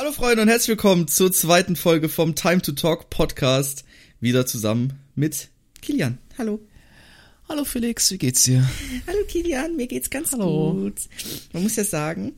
Hallo 0.00 0.12
Freunde 0.12 0.40
und 0.40 0.48
herzlich 0.48 0.68
willkommen 0.70 1.08
zur 1.08 1.30
zweiten 1.30 1.76
Folge 1.76 2.08
vom 2.08 2.34
Time 2.34 2.62
to 2.62 2.72
Talk 2.72 3.10
Podcast. 3.10 3.84
Wieder 4.18 4.46
zusammen 4.46 4.94
mit 5.14 5.50
Kilian. 5.82 6.16
Hallo. 6.38 6.58
Hallo 7.50 7.64
Felix, 7.64 8.10
wie 8.10 8.16
geht's 8.16 8.44
dir? 8.44 8.66
Hallo 9.06 9.18
Kilian, 9.28 9.76
mir 9.76 9.88
geht's 9.88 10.08
ganz 10.08 10.32
Hallo. 10.32 10.72
gut. 10.72 11.02
Man 11.52 11.64
muss 11.64 11.76
ja 11.76 11.84
sagen, 11.84 12.32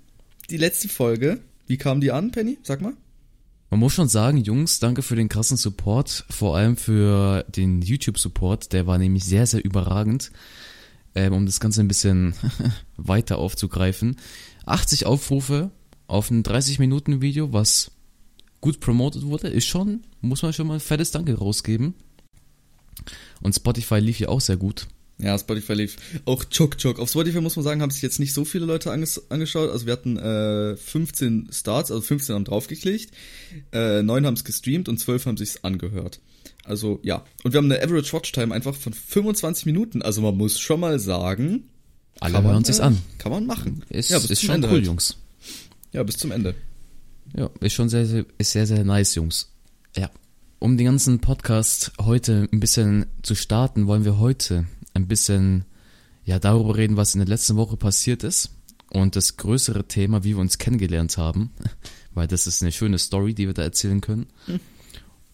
die 0.51 0.57
letzte 0.57 0.89
Folge, 0.89 1.39
wie 1.69 1.77
kam 1.77 2.01
die 2.01 2.11
an, 2.11 2.33
Penny? 2.33 2.59
Sag 2.65 2.81
mal. 2.81 2.95
Man 3.71 3.79
muss 3.79 3.93
schon 3.93 4.09
sagen, 4.09 4.39
Jungs, 4.39 4.81
danke 4.81 5.03
für 5.03 5.15
den 5.15 5.29
krassen 5.29 5.57
Support, 5.57 6.25
vor 6.31 6.57
allem 6.57 6.77
für 6.77 7.45
den 7.45 7.81
YouTube-Support, 7.81 8.73
der 8.73 8.89
war 8.89 8.99
nämlich 8.99 9.25
sehr, 9.25 9.47
sehr 9.47 9.65
überragend. 9.65 10.33
Ähm, 11.15 11.33
um 11.33 11.47
das 11.47 11.61
Ganze 11.61 11.81
ein 11.81 11.89
bisschen 11.89 12.35
weiter 12.97 13.39
aufzugreifen. 13.39 14.17
80 14.67 15.07
Aufrufe 15.07 15.71
auf 16.07 16.31
ein 16.31 16.43
30-Minuten-Video, 16.43 17.53
was 17.53 17.91
gut 18.61 18.81
promotet 18.81 19.25
wurde, 19.25 19.49
ist 19.49 19.67
schon, 19.67 20.03
muss 20.21 20.43
man 20.43 20.53
schon 20.53 20.67
mal 20.67 20.75
ein 20.75 20.81
fettes 20.81 21.11
Danke 21.11 21.35
rausgeben. 21.35 21.95
Und 23.41 23.55
Spotify 23.55 23.99
lief 23.99 24.21
ja 24.21 24.29
auch 24.29 24.41
sehr 24.41 24.57
gut. 24.57 24.87
Ja, 25.19 25.39
Spotify 25.39 25.75
lief 25.75 25.97
auch 26.25 26.45
Chok 26.45 26.79
Chok. 26.79 26.99
Auf 26.99 27.11
Spotify 27.11 27.41
muss 27.41 27.57
man 27.57 27.65
sagen, 27.65 27.81
haben 27.81 27.91
sich 27.91 28.03
jetzt 28.03 28.19
nicht 28.19 28.35
so 28.35 28.45
viele 28.45 28.67
Leute 28.67 28.91
anges 28.91 29.31
angeschaut. 29.31 29.71
Also 29.71 29.87
wir 29.87 29.93
hatten 29.93 30.17
äh, 30.17 30.77
15 30.77 31.49
Starts, 31.53 31.91
also 31.91 32.03
15 32.03 32.35
haben 32.35 32.45
draufgeklickt, 32.45 33.13
äh, 33.73 34.03
9 34.03 34.27
haben 34.27 34.35
es 34.35 34.45
gestreamt 34.45 34.89
und 34.89 34.99
12 34.99 35.27
haben 35.27 35.37
sich's 35.37 35.63
angehört. 35.63 36.21
Also 36.65 37.01
ja. 37.03 37.25
Und 37.45 37.53
wir 37.53 37.59
haben 37.59 37.71
eine 37.71 37.83
Average 37.83 38.13
Watchtime 38.13 38.55
einfach 38.55 38.75
von 38.75 38.93
25 38.93 39.67
Minuten. 39.67 40.03
Also 40.03 40.23
man 40.23 40.37
muss 40.37 40.59
schon 40.59 40.81
mal 40.81 40.99
sagen, 40.99 41.69
Alle 42.21 42.35
kann 42.35 42.45
man, 42.45 42.53
hören 42.53 42.65
sich's 42.65 42.81
äh, 42.81 42.83
an. 42.83 42.99
Kann 43.19 43.33
man 43.33 43.47
machen. 43.47 43.85
Ist, 43.91 44.11
ja, 44.11 44.19
ist 44.19 44.43
schon 44.43 44.65
cool, 44.65 44.71
halt. 44.71 44.87
Jungs. 44.87 45.17
Ja, 45.93 46.03
bis 46.03 46.17
zum 46.17 46.33
Ende. 46.33 46.55
Ja, 47.37 47.51
ist 47.61 47.75
schon 47.75 47.89
sehr, 47.89 48.07
sehr, 48.07 48.25
ist 48.39 48.53
sehr, 48.53 48.67
sehr 48.67 48.85
nice, 48.85 49.15
Jungs. 49.15 49.53
Ja. 49.97 50.11
Um 50.59 50.77
den 50.77 50.87
ganzen 50.87 51.21
Podcast 51.21 51.93
heute 52.01 52.49
ein 52.53 52.61
bisschen 52.61 53.07
zu 53.23 53.35
starten, 53.35 53.87
wollen 53.87 54.05
wir 54.05 54.19
heute 54.19 54.67
ein 54.95 55.09
bisschen, 55.09 55.65
ja, 56.25 56.39
darüber 56.39 56.77
reden, 56.77 56.97
was 56.97 57.15
in 57.15 57.21
der 57.21 57.29
letzten 57.29 57.57
Woche 57.57 57.77
passiert 57.77 58.25
ist. 58.25 58.51
Und 58.91 59.17
das 59.17 59.37
größere 59.37 59.89
Thema, 59.89 60.25
wie 60.25 60.31
wir 60.31 60.39
uns 60.39 60.59
kennengelernt 60.59 61.17
haben. 61.19 61.51
Weil 62.15 62.27
das 62.27 62.47
ist 62.47 62.63
eine 62.63 62.73
schöne 62.73 62.99
Story, 62.99 63.35
die 63.35 63.47
wir 63.47 63.55
da 63.55 63.63
erzählen 63.63 64.01
können. 64.01 64.27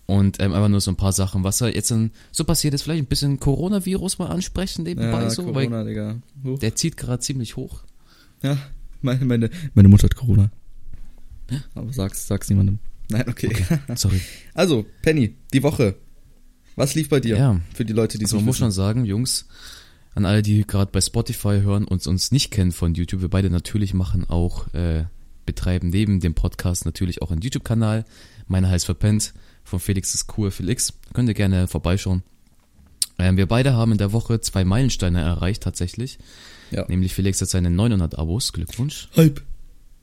Und 0.06 0.40
ähm, 0.40 0.52
einfach 0.54 0.68
nur 0.68 0.80
so 0.80 0.92
ein 0.92 0.96
paar 0.96 1.12
Sachen, 1.12 1.44
was 1.44 1.58
da 1.58 1.66
jetzt 1.68 1.90
dann 1.90 2.12
so 2.32 2.44
passiert 2.44 2.72
ist. 2.74 2.82
Vielleicht 2.82 3.02
ein 3.02 3.08
bisschen 3.08 3.38
Coronavirus 3.40 4.18
mal 4.18 4.28
ansprechen 4.28 4.84
nebenbei 4.84 5.22
Ja, 5.22 5.30
so, 5.30 5.42
Corona, 5.42 5.78
weil 5.78 5.84
Digga. 5.86 6.16
Huch. 6.44 6.58
der 6.60 6.74
zieht 6.76 6.96
gerade 6.96 7.20
ziemlich 7.20 7.56
hoch. 7.56 7.82
Ja, 8.42 8.56
meine, 9.00 9.24
meine, 9.24 9.50
meine 9.74 9.88
Mutter 9.88 10.04
hat 10.04 10.16
Corona. 10.16 10.50
Aber 11.74 11.92
sag's, 11.92 12.26
sag's 12.26 12.48
niemandem. 12.50 12.78
Nein, 13.10 13.24
okay. 13.28 13.50
Sorry. 13.94 14.20
Also, 14.54 14.86
Penny, 15.02 15.34
die 15.52 15.62
Woche. 15.62 15.96
Was 16.76 16.94
lief 16.94 17.08
bei 17.08 17.20
dir? 17.20 17.36
Ja. 17.36 17.60
Für 17.74 17.84
die 17.84 17.92
Leute, 17.92 18.18
die 18.18 18.24
es 18.24 18.30
Also 18.30 18.36
man 18.36 18.46
muss 18.46 18.58
schon 18.58 18.68
wissen. 18.68 18.76
sagen, 18.76 19.04
Jungs, 19.04 19.46
an 20.14 20.24
alle, 20.24 20.42
die 20.42 20.66
gerade 20.66 20.92
bei 20.92 21.00
Spotify 21.00 21.60
hören 21.62 21.84
und 21.84 22.06
uns 22.06 22.30
nicht 22.30 22.50
kennen 22.50 22.72
von 22.72 22.94
YouTube, 22.94 23.20
wir 23.22 23.28
beide 23.28 23.50
natürlich 23.50 23.94
machen 23.94 24.28
auch, 24.28 24.72
äh, 24.74 25.04
betreiben 25.46 25.88
neben 25.88 26.20
dem 26.20 26.34
Podcast 26.34 26.84
natürlich 26.84 27.22
auch 27.22 27.30
einen 27.30 27.40
YouTube-Kanal. 27.40 28.04
Meiner 28.46 28.68
heißt 28.68 28.84
Verpennt, 28.84 29.32
von 29.64 29.80
Felix 29.80 30.14
ist 30.14 30.26
cool 30.36 30.50
Felix. 30.50 30.92
Könnt 31.14 31.28
ihr 31.28 31.34
gerne 31.34 31.66
vorbeischauen. 31.66 32.22
Ähm, 33.18 33.36
wir 33.36 33.46
beide 33.46 33.74
haben 33.74 33.92
in 33.92 33.98
der 33.98 34.12
Woche 34.12 34.40
zwei 34.40 34.64
Meilensteine 34.64 35.20
erreicht 35.20 35.62
tatsächlich. 35.62 36.18
Ja. 36.70 36.86
Nämlich 36.88 37.14
Felix 37.14 37.40
hat 37.40 37.48
seine 37.48 37.70
900 37.70 38.18
Abos, 38.18 38.52
Glückwunsch. 38.52 39.08
Halb. 39.16 39.42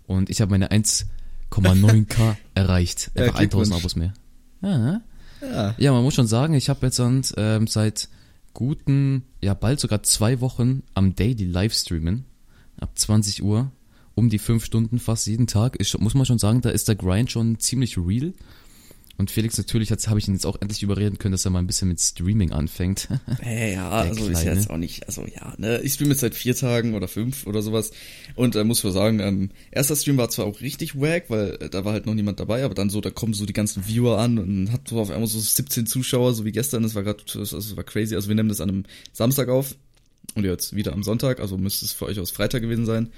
Und 0.07 0.29
ich 0.29 0.41
habe 0.41 0.51
meine 0.51 0.69
1,9k 0.71 2.35
erreicht. 2.55 3.11
Ja, 3.15 3.23
Einfach 3.25 3.39
1000 3.39 3.51
Glückwunsch. 3.51 3.71
Abos 3.81 3.95
mehr. 3.95 4.13
Ja, 4.61 4.77
ne? 4.77 5.01
Ja. 5.41 5.75
Ja, 5.77 5.91
man 5.91 6.03
muss 6.03 6.15
schon 6.15 6.27
sagen, 6.27 6.53
ich 6.55 6.69
habe 6.69 6.85
jetzt 6.85 6.99
ähm, 7.37 7.67
seit 7.67 8.09
guten, 8.53 9.23
ja 9.41 9.53
bald 9.53 9.79
sogar 9.79 10.01
zwei 10.03 10.39
Wochen 10.41 10.81
am 10.93 11.15
Daily 11.15 11.43
Livestreamen. 11.45 12.25
Ab 12.79 12.91
20 12.95 13.41
Uhr, 13.43 13.71
um 14.15 14.29
die 14.29 14.39
fünf 14.39 14.65
Stunden 14.65 14.99
fast 14.99 15.27
jeden 15.27 15.47
Tag. 15.47 15.77
Schon- 15.85 16.03
muss 16.03 16.13
man 16.13 16.25
schon 16.25 16.39
sagen, 16.39 16.61
da 16.61 16.69
ist 16.69 16.87
der 16.87 16.95
Grind 16.95 17.31
schon 17.31 17.59
ziemlich 17.59 17.97
real. 17.97 18.33
Und 19.17 19.31
Felix, 19.31 19.57
natürlich 19.57 19.91
habe 19.91 20.19
ich 20.19 20.27
ihn 20.27 20.33
jetzt 20.33 20.45
auch 20.45 20.57
endlich 20.59 20.83
überreden 20.83 21.17
können, 21.17 21.31
dass 21.31 21.45
er 21.45 21.51
mal 21.51 21.59
ein 21.59 21.67
bisschen 21.67 21.87
mit 21.87 22.01
Streaming 22.01 22.51
anfängt. 22.51 23.07
Hey, 23.39 23.73
ja, 23.73 23.89
Der 23.89 24.11
also 24.11 24.27
ist 24.27 24.37
ja 24.37 24.41
Kleine. 24.41 24.59
jetzt 24.59 24.69
auch 24.69 24.77
nicht, 24.77 25.07
also 25.07 25.25
ja, 25.25 25.53
ne, 25.57 25.79
ich 25.81 25.93
streame 25.93 26.11
jetzt 26.11 26.21
seit 26.21 26.35
vier 26.35 26.55
Tagen 26.55 26.95
oder 26.95 27.07
fünf 27.07 27.47
oder 27.47 27.61
sowas 27.61 27.91
und 28.35 28.55
äh, 28.55 28.63
muss 28.63 28.83
man 28.83 28.93
sagen, 28.93 29.19
ähm, 29.19 29.49
erster 29.71 29.95
Stream 29.95 30.17
war 30.17 30.29
zwar 30.29 30.45
auch 30.45 30.61
richtig 30.61 30.99
wack, 30.99 31.25
weil 31.29 31.57
äh, 31.61 31.69
da 31.69 31.85
war 31.85 31.93
halt 31.93 32.05
noch 32.05 32.13
niemand 32.13 32.39
dabei, 32.39 32.63
aber 32.63 32.73
dann 32.73 32.89
so, 32.89 33.01
da 33.01 33.09
kommen 33.09 33.33
so 33.33 33.45
die 33.45 33.53
ganzen 33.53 33.87
Viewer 33.87 34.19
an 34.19 34.37
und 34.37 34.71
hat 34.71 34.87
so 34.87 34.99
auf 34.99 35.11
einmal 35.11 35.27
so 35.27 35.39
17 35.39 35.85
Zuschauer, 35.85 36.33
so 36.33 36.43
wie 36.45 36.51
gestern, 36.51 36.83
das 36.83 36.95
war 36.95 37.03
gerade, 37.03 37.23
das, 37.33 37.51
das 37.51 37.75
war 37.75 37.83
crazy, 37.83 38.15
also 38.15 38.27
wir 38.27 38.35
nehmen 38.35 38.49
das 38.49 38.61
an 38.61 38.69
einem 38.69 38.83
Samstag 39.13 39.49
auf 39.49 39.75
und 40.33 40.43
jetzt 40.43 40.75
wieder 40.75 40.93
am 40.93 41.03
Sonntag, 41.03 41.39
also 41.39 41.57
müsste 41.57 41.85
es 41.85 41.93
für 41.93 42.05
euch 42.05 42.19
aus 42.19 42.31
Freitag 42.31 42.61
gewesen 42.61 42.85
sein. 42.85 43.09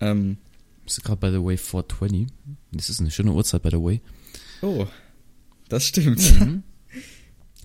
Ähm, 0.00 0.38
ist 0.86 1.02
gerade 1.02 1.20
by 1.20 1.30
the 1.30 1.42
way 1.42 1.56
420. 1.56 2.26
Das 2.72 2.90
ist 2.90 3.00
eine 3.00 3.10
schöne 3.10 3.32
Uhrzeit 3.32 3.62
by 3.62 3.70
the 3.70 3.76
way. 3.82 4.00
oh, 4.62 4.86
das 5.74 5.86
stimmt. 5.88 6.20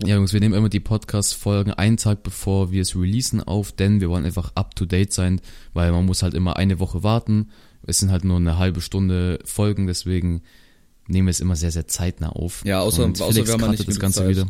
Ja, 0.02 0.16
Jungs, 0.16 0.32
wir 0.32 0.40
nehmen 0.40 0.54
immer 0.54 0.68
die 0.68 0.80
Podcast-Folgen 0.80 1.72
einen 1.74 1.96
Tag 1.98 2.22
bevor 2.22 2.72
wir 2.72 2.82
es 2.82 2.96
releasen 2.96 3.42
auf, 3.42 3.70
denn 3.72 4.00
wir 4.00 4.08
wollen 4.10 4.24
einfach 4.24 4.52
up 4.54 4.74
to 4.74 4.84
date 4.86 5.12
sein, 5.12 5.40
weil 5.74 5.92
man 5.92 6.06
muss 6.06 6.22
halt 6.22 6.34
immer 6.34 6.56
eine 6.56 6.78
Woche 6.78 7.02
warten. 7.02 7.50
Es 7.86 7.98
sind 7.98 8.10
halt 8.10 8.24
nur 8.24 8.36
eine 8.38 8.58
halbe 8.58 8.80
Stunde 8.80 9.38
Folgen, 9.44 9.86
deswegen 9.86 10.42
nehmen 11.06 11.28
wir 11.28 11.30
es 11.32 11.40
immer 11.40 11.54
sehr, 11.56 11.70
sehr 11.70 11.86
zeitnah 11.86 12.30
auf. 12.30 12.64
Ja, 12.64 12.80
außer- 12.82 13.04
Und 13.04 13.20
außer 13.20 13.32
Felix 13.32 13.50
mal 13.50 13.58
cuttet 13.58 13.78
nicht 13.80 13.88
das 13.90 13.98
Ganze 14.00 14.18
Zeit. 14.20 14.28
wieder. 14.30 14.46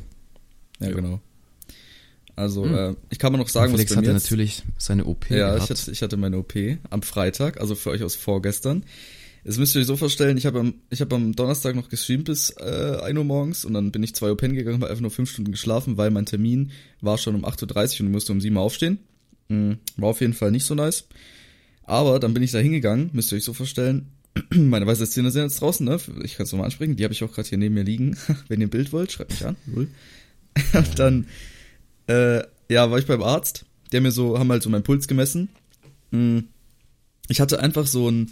Ja, 0.81 0.91
genau. 0.93 1.21
Also, 2.37 2.65
Hm. 2.65 2.75
äh, 2.75 2.95
ich 3.11 3.19
kann 3.19 3.33
mal 3.33 3.39
noch 3.39 3.49
sagen, 3.49 3.73
Und 3.73 3.77
Felix 3.79 3.91
was 3.91 3.97
bei 3.97 4.03
hatte 4.03 4.13
jetzt- 4.13 4.25
natürlich 4.25 4.63
seine 4.79 5.05
OP 5.05 5.31
Ja, 5.31 5.55
gehabt. 5.55 5.65
ich 5.65 5.79
hatte, 5.81 5.91
ich 5.91 6.03
hatte 6.03 6.17
meine 6.17 6.39
OP 6.39 6.79
am 6.91 7.03
Freitag, 7.03 7.61
also 7.61 7.75
für 7.75 7.91
euch 7.91 8.03
aus 8.03 8.15
vorgestern. 8.15 8.85
Das 9.45 9.57
müsst 9.57 9.75
ihr 9.75 9.81
euch 9.81 9.87
so 9.87 9.97
vorstellen, 9.97 10.37
ich 10.37 10.47
habe 10.47 10.61
am, 10.61 10.75
ich 10.91 11.01
habe 11.01 11.15
am 11.17 11.35
Donnerstag 11.35 11.75
noch 11.75 11.89
gestreamt 11.89 12.27
bis 12.27 12.51
äh, 12.59 12.99
1 13.03 13.19
Uhr 13.19 13.25
morgens 13.25 13.65
und 13.65 13.73
dann 13.75 13.91
bin 13.91 14.03
ich 14.03 14.15
2 14.15 14.31
Uhr 14.31 14.37
pennen 14.37 14.55
gegangen, 14.55 14.81
habe 14.81 14.91
einfach 14.91 15.01
nur 15.01 15.11
5 15.11 15.31
Stunden 15.31 15.53
geschlafen, 15.53 15.97
weil 15.97 16.11
mein 16.11 16.27
Termin 16.27 16.73
war 17.01 17.17
schon 17.17 17.35
um 17.35 17.45
8.30 17.45 17.65
Uhr 17.65 18.01
und 18.01 18.07
ich 18.07 18.13
musste 18.13 18.33
um 18.33 18.41
7 18.41 18.55
Uhr 18.55 18.63
aufstehen. 18.63 18.99
Mhm, 19.49 19.79
War 19.97 20.11
auf 20.11 20.21
jeden 20.21 20.35
Fall 20.35 20.51
nicht 20.51 20.65
so 20.65 20.75
nice. 20.75 21.09
Aber 21.85 22.21
dann 22.21 22.35
bin 22.35 22.43
ich 22.43 22.53
da 22.53 22.59
hingegangen, 22.59 23.11
müsst 23.13 23.33
ihr 23.33 23.37
euch 23.37 23.45
so 23.45 23.53
vorstellen, 23.55 24.13
meine 24.55 24.87
weiße 24.87 25.09
Zähne 25.09 25.31
sind 25.31 25.43
jetzt 25.43 25.61
draußen, 25.61 25.85
ne? 25.85 25.99
Ich 26.23 26.37
kann 26.37 26.45
es 26.45 26.53
nochmal 26.53 26.67
ansprechen, 26.67 26.97
die 26.97 27.05
habe 27.05 27.13
ich 27.13 27.25
auch 27.25 27.33
gerade 27.33 27.49
hier 27.49 27.59
neben 27.59 27.75
mir 27.75 27.83
liegen. 27.83 28.17
Wenn 28.49 28.61
ihr 28.61 28.69
ein 28.69 28.71
Bild 28.71 28.93
wollt, 28.93 29.11
schreibt 29.11 29.33
mich 29.33 29.45
an. 29.45 29.57
Und 30.73 30.99
dann, 30.99 31.27
äh, 32.07 32.43
ja, 32.69 32.91
war 32.91 32.99
ich 32.99 33.07
beim 33.07 33.23
Arzt, 33.23 33.65
der 33.93 34.01
mir 34.01 34.13
so, 34.13 34.39
haben 34.39 34.51
halt 34.51 34.63
so 34.63 34.71
meinen 34.71 34.85
Puls 34.85 35.09
gemessen. 35.09 35.49
Mm. 36.11 36.41
Ich 37.29 37.41
hatte 37.41 37.61
einfach 37.61 37.87
so 37.87 38.11
ein, 38.11 38.31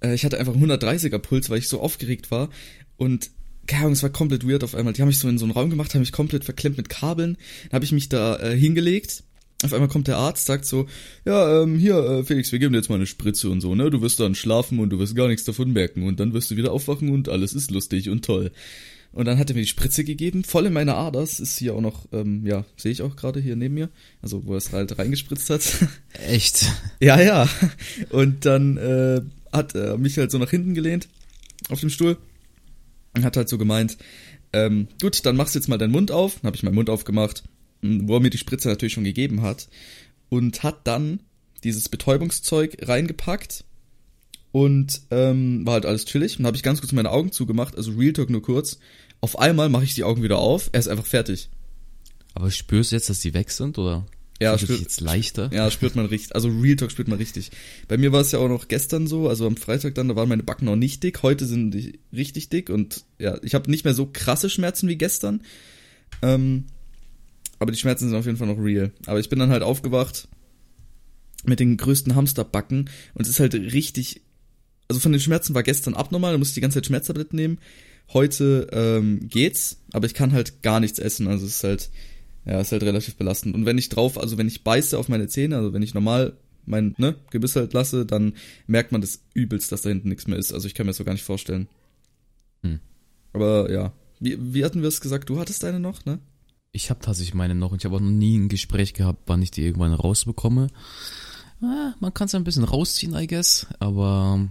äh, 0.00 0.14
ich 0.14 0.24
hatte 0.24 0.38
einfach 0.38 0.54
einen 0.54 0.70
130er 0.70 1.18
Puls, 1.18 1.50
weil 1.50 1.58
ich 1.58 1.68
so 1.68 1.80
aufgeregt 1.80 2.30
war. 2.30 2.50
Und 2.96 3.30
keine 3.66 3.82
Ahnung, 3.82 3.92
es 3.94 4.02
war 4.02 4.10
komplett 4.10 4.48
weird 4.48 4.64
auf 4.64 4.74
einmal. 4.74 4.92
Die 4.92 5.02
haben 5.02 5.08
mich 5.08 5.18
so 5.18 5.28
in 5.28 5.38
so 5.38 5.44
einen 5.44 5.52
Raum 5.52 5.70
gemacht, 5.70 5.94
haben 5.94 6.00
mich 6.00 6.12
komplett 6.12 6.44
verklemmt 6.44 6.76
mit 6.76 6.88
Kabeln. 6.88 7.36
Dann 7.64 7.76
habe 7.76 7.84
ich 7.84 7.92
mich 7.92 8.08
da 8.08 8.38
äh, 8.38 8.56
hingelegt. 8.56 9.24
Auf 9.64 9.72
einmal 9.72 9.88
kommt 9.88 10.06
der 10.06 10.18
Arzt, 10.18 10.46
sagt 10.46 10.66
so, 10.66 10.86
ja, 11.24 11.62
ähm, 11.62 11.78
hier, 11.78 11.96
äh, 11.96 12.24
Felix, 12.24 12.52
wir 12.52 12.58
geben 12.58 12.72
dir 12.72 12.78
jetzt 12.78 12.90
mal 12.90 12.96
eine 12.96 13.06
Spritze 13.06 13.48
und 13.48 13.62
so, 13.62 13.74
ne? 13.74 13.88
Du 13.88 14.02
wirst 14.02 14.20
dann 14.20 14.34
schlafen 14.34 14.78
und 14.80 14.90
du 14.90 14.98
wirst 14.98 15.16
gar 15.16 15.28
nichts 15.28 15.44
davon 15.44 15.72
merken. 15.72 16.02
Und 16.02 16.20
dann 16.20 16.34
wirst 16.34 16.50
du 16.50 16.56
wieder 16.56 16.72
aufwachen 16.72 17.08
und 17.08 17.30
alles 17.30 17.54
ist 17.54 17.70
lustig 17.70 18.10
und 18.10 18.24
toll. 18.24 18.52
Und 19.12 19.24
dann 19.24 19.38
hat 19.38 19.48
er 19.48 19.54
mir 19.56 19.62
die 19.62 19.68
Spritze 19.68 20.04
gegeben, 20.04 20.44
voll 20.44 20.66
in 20.66 20.74
meine 20.74 20.94
Ader. 20.94 21.20
Das 21.20 21.40
ist 21.40 21.58
hier 21.58 21.74
auch 21.74 21.80
noch, 21.80 22.06
ähm, 22.12 22.46
ja, 22.46 22.66
sehe 22.76 22.92
ich 22.92 23.00
auch 23.00 23.16
gerade 23.16 23.40
hier 23.40 23.56
neben 23.56 23.72
mir. 23.72 23.88
Also, 24.20 24.44
wo 24.44 24.52
er 24.52 24.58
es 24.58 24.72
halt 24.72 24.98
reingespritzt 24.98 25.48
hat. 25.48 25.62
Echt? 26.28 26.66
Ja, 27.00 27.20
ja. 27.20 27.48
Und 28.10 28.44
dann 28.44 28.76
äh, 28.76 29.20
hat 29.52 29.74
er 29.74 29.98
mich 29.98 30.18
halt 30.18 30.30
so 30.30 30.38
nach 30.38 30.50
hinten 30.50 30.74
gelehnt 30.74 31.08
auf 31.68 31.80
dem 31.80 31.90
Stuhl 31.90 32.16
und 33.14 33.24
hat 33.24 33.36
halt 33.36 33.48
so 33.48 33.58
gemeint, 33.58 33.96
ähm, 34.52 34.88
gut, 35.00 35.24
dann 35.24 35.36
machst 35.36 35.54
du 35.54 35.58
jetzt 35.58 35.68
mal 35.68 35.78
deinen 35.78 35.92
Mund 35.92 36.10
auf. 36.10 36.36
Dann 36.36 36.48
habe 36.48 36.56
ich 36.56 36.62
meinen 36.62 36.74
Mund 36.74 36.90
aufgemacht, 36.90 37.44
m, 37.82 38.08
wo 38.08 38.14
er 38.14 38.20
mir 38.20 38.30
die 38.30 38.38
Spritze 38.38 38.68
natürlich 38.68 38.94
schon 38.94 39.04
gegeben 39.04 39.42
hat 39.42 39.68
und 40.28 40.62
hat 40.62 40.86
dann 40.86 41.20
dieses 41.64 41.88
Betäubungszeug 41.88 42.76
reingepackt 42.82 43.64
und 44.52 45.02
ähm, 45.10 45.66
war 45.66 45.74
halt 45.74 45.86
alles 45.86 46.04
chillig. 46.04 46.32
Und 46.32 46.38
dann 46.42 46.48
habe 46.48 46.56
ich 46.56 46.62
ganz 46.62 46.80
kurz 46.80 46.92
meine 46.92 47.10
Augen 47.10 47.32
zugemacht, 47.32 47.76
also 47.76 47.92
Real 47.92 48.12
Talk 48.12 48.30
nur 48.30 48.42
kurz. 48.42 48.78
Auf 49.20 49.38
einmal 49.38 49.68
mache 49.68 49.84
ich 49.84 49.94
die 49.94 50.04
Augen 50.04 50.22
wieder 50.22 50.38
auf. 50.38 50.70
Er 50.72 50.80
ist 50.80 50.88
einfach 50.88 51.06
fertig. 51.06 51.50
Aber 52.34 52.50
spürst 52.50 52.92
du 52.92 52.96
jetzt, 52.96 53.08
dass 53.08 53.20
die 53.20 53.34
weg 53.34 53.50
sind, 53.50 53.78
oder? 53.78 54.06
Ja, 54.40 54.56
Fühlst 54.56 54.62
du 54.62 54.66
dich 54.66 54.76
spür- 54.76 54.82
jetzt 54.82 55.00
leichter? 55.00 55.50
Ja, 55.52 55.70
spürt 55.70 55.96
man 55.96 56.06
richtig. 56.06 56.34
Also 56.34 56.48
Real 56.48 56.76
Talk 56.76 56.90
spürt 56.90 57.08
man 57.08 57.18
richtig. 57.18 57.50
Bei 57.88 57.96
mir 57.96 58.12
war 58.12 58.20
es 58.20 58.32
ja 58.32 58.38
auch 58.38 58.48
noch 58.48 58.68
gestern 58.68 59.06
so, 59.06 59.28
also 59.28 59.46
am 59.46 59.56
Freitag 59.56 59.94
dann, 59.94 60.08
da 60.08 60.16
waren 60.16 60.28
meine 60.28 60.42
Backen 60.42 60.66
noch 60.66 60.76
nicht 60.76 61.02
dick. 61.02 61.22
Heute 61.22 61.46
sind 61.46 61.70
die 61.70 61.98
richtig 62.12 62.48
dick 62.50 62.68
und 62.68 63.04
ja, 63.18 63.38
ich 63.42 63.54
habe 63.54 63.70
nicht 63.70 63.84
mehr 63.84 63.94
so 63.94 64.06
krasse 64.12 64.50
Schmerzen 64.50 64.88
wie 64.88 64.96
gestern. 64.96 65.40
Ähm, 66.22 66.64
aber 67.58 67.72
die 67.72 67.78
Schmerzen 67.78 68.08
sind 68.08 68.18
auf 68.18 68.26
jeden 68.26 68.36
Fall 68.36 68.48
noch 68.48 68.62
real. 68.62 68.92
Aber 69.06 69.20
ich 69.20 69.28
bin 69.30 69.38
dann 69.38 69.50
halt 69.50 69.62
aufgewacht 69.62 70.28
mit 71.44 71.60
den 71.60 71.76
größten 71.76 72.14
Hamsterbacken 72.14 72.90
und 73.14 73.22
es 73.22 73.28
ist 73.28 73.40
halt 73.40 73.54
richtig 73.54 74.20
also 74.88 75.00
von 75.00 75.12
den 75.12 75.20
Schmerzen 75.20 75.54
war 75.54 75.62
gestern 75.62 75.94
abnormal, 75.94 76.32
da 76.32 76.38
musste 76.38 76.52
ich 76.52 76.54
die 76.54 76.60
ganze 76.60 76.76
Zeit 76.76 76.86
Schmerztabletten 76.86 77.36
nehmen. 77.36 77.58
Heute 78.12 78.68
ähm, 78.72 79.28
geht's, 79.28 79.78
aber 79.92 80.06
ich 80.06 80.14
kann 80.14 80.32
halt 80.32 80.62
gar 80.62 80.78
nichts 80.78 80.98
essen, 81.00 81.26
also 81.26 81.44
es 81.44 81.56
ist 81.56 81.64
halt, 81.64 81.90
ja, 82.46 82.60
ist 82.60 82.72
halt 82.72 82.84
relativ 82.84 83.16
belastend. 83.16 83.54
Und 83.54 83.66
wenn 83.66 83.76
ich 83.76 83.88
drauf, 83.88 84.18
also 84.18 84.38
wenn 84.38 84.48
ich 84.48 84.62
beiße 84.62 84.96
auf 84.96 85.08
meine 85.08 85.28
Zähne, 85.28 85.56
also 85.56 85.72
wenn 85.72 85.82
ich 85.82 85.94
normal 85.94 86.36
mein 86.64 86.94
ne, 86.98 87.16
Gebiss 87.30 87.56
halt 87.56 87.72
lasse, 87.72 88.06
dann 88.06 88.34
merkt 88.66 88.92
man 88.92 89.00
das 89.00 89.20
übelst, 89.34 89.72
dass 89.72 89.82
da 89.82 89.88
hinten 89.88 90.08
nichts 90.08 90.26
mehr 90.26 90.38
ist. 90.38 90.52
Also 90.52 90.66
ich 90.66 90.74
kann 90.74 90.86
mir 90.86 90.90
das 90.90 90.96
so 90.96 91.04
gar 91.04 91.12
nicht 91.12 91.24
vorstellen. 91.24 91.68
Hm. 92.62 92.80
Aber 93.32 93.70
ja, 93.70 93.92
wie, 94.20 94.54
wie 94.54 94.64
hatten 94.64 94.82
wir 94.82 94.88
es 94.88 95.00
gesagt? 95.00 95.28
Du 95.28 95.38
hattest 95.38 95.62
deine 95.62 95.80
noch, 95.80 96.04
ne? 96.04 96.18
Ich 96.72 96.90
habe 96.90 97.00
tatsächlich 97.00 97.34
meine 97.34 97.54
noch 97.54 97.72
und 97.72 97.78
ich 97.78 97.84
habe 97.84 97.96
auch 97.96 98.00
noch 98.00 98.10
nie 98.10 98.36
ein 98.36 98.48
Gespräch 98.48 98.94
gehabt, 98.94 99.22
wann 99.26 99.42
ich 99.42 99.50
die 99.50 99.62
irgendwann 99.62 99.92
rausbekomme. 99.92 100.68
Ah, 101.62 101.94
man 102.00 102.12
kann 102.12 102.26
es 102.26 102.34
ein 102.34 102.44
bisschen 102.44 102.64
rausziehen, 102.64 103.14
I 103.14 103.26
guess, 103.26 103.66
aber 103.78 104.46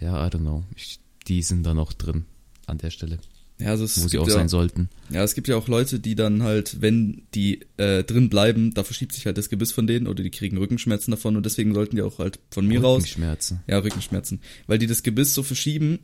ja, 0.00 0.26
I 0.26 0.30
don't 0.30 0.40
know. 0.40 0.64
Ich, 0.74 0.98
die 1.28 1.42
sind 1.42 1.62
da 1.64 1.72
noch 1.72 1.92
drin 1.92 2.24
an 2.66 2.78
der 2.78 2.90
Stelle, 2.90 3.20
Ja, 3.60 3.68
also 3.68 3.84
es 3.84 4.02
wo 4.02 4.08
sie 4.08 4.18
auch 4.18 4.26
ja, 4.26 4.34
sein 4.34 4.48
sollten. 4.48 4.88
Ja, 5.10 5.22
es 5.22 5.34
gibt 5.34 5.46
ja 5.46 5.56
auch 5.56 5.68
Leute, 5.68 6.00
die 6.00 6.16
dann 6.16 6.42
halt, 6.42 6.80
wenn 6.80 7.22
die 7.34 7.60
äh, 7.76 8.02
drin 8.02 8.28
bleiben, 8.28 8.74
da 8.74 8.82
verschiebt 8.82 9.12
sich 9.12 9.26
halt 9.26 9.38
das 9.38 9.48
Gebiss 9.48 9.70
von 9.70 9.86
denen 9.86 10.08
oder 10.08 10.24
die 10.24 10.30
kriegen 10.30 10.56
Rückenschmerzen 10.58 11.12
davon 11.12 11.36
und 11.36 11.46
deswegen 11.46 11.72
sollten 11.72 11.94
die 11.94 12.02
auch 12.02 12.18
halt 12.18 12.40
von 12.50 12.66
mir 12.66 12.80
raus. 12.82 13.02
Rückenschmerzen. 13.02 13.60
Ja, 13.68 13.78
Rückenschmerzen. 13.78 14.40
Weil 14.66 14.78
die 14.78 14.88
das 14.88 15.04
Gebiss 15.04 15.34
so 15.34 15.44
verschieben 15.44 16.00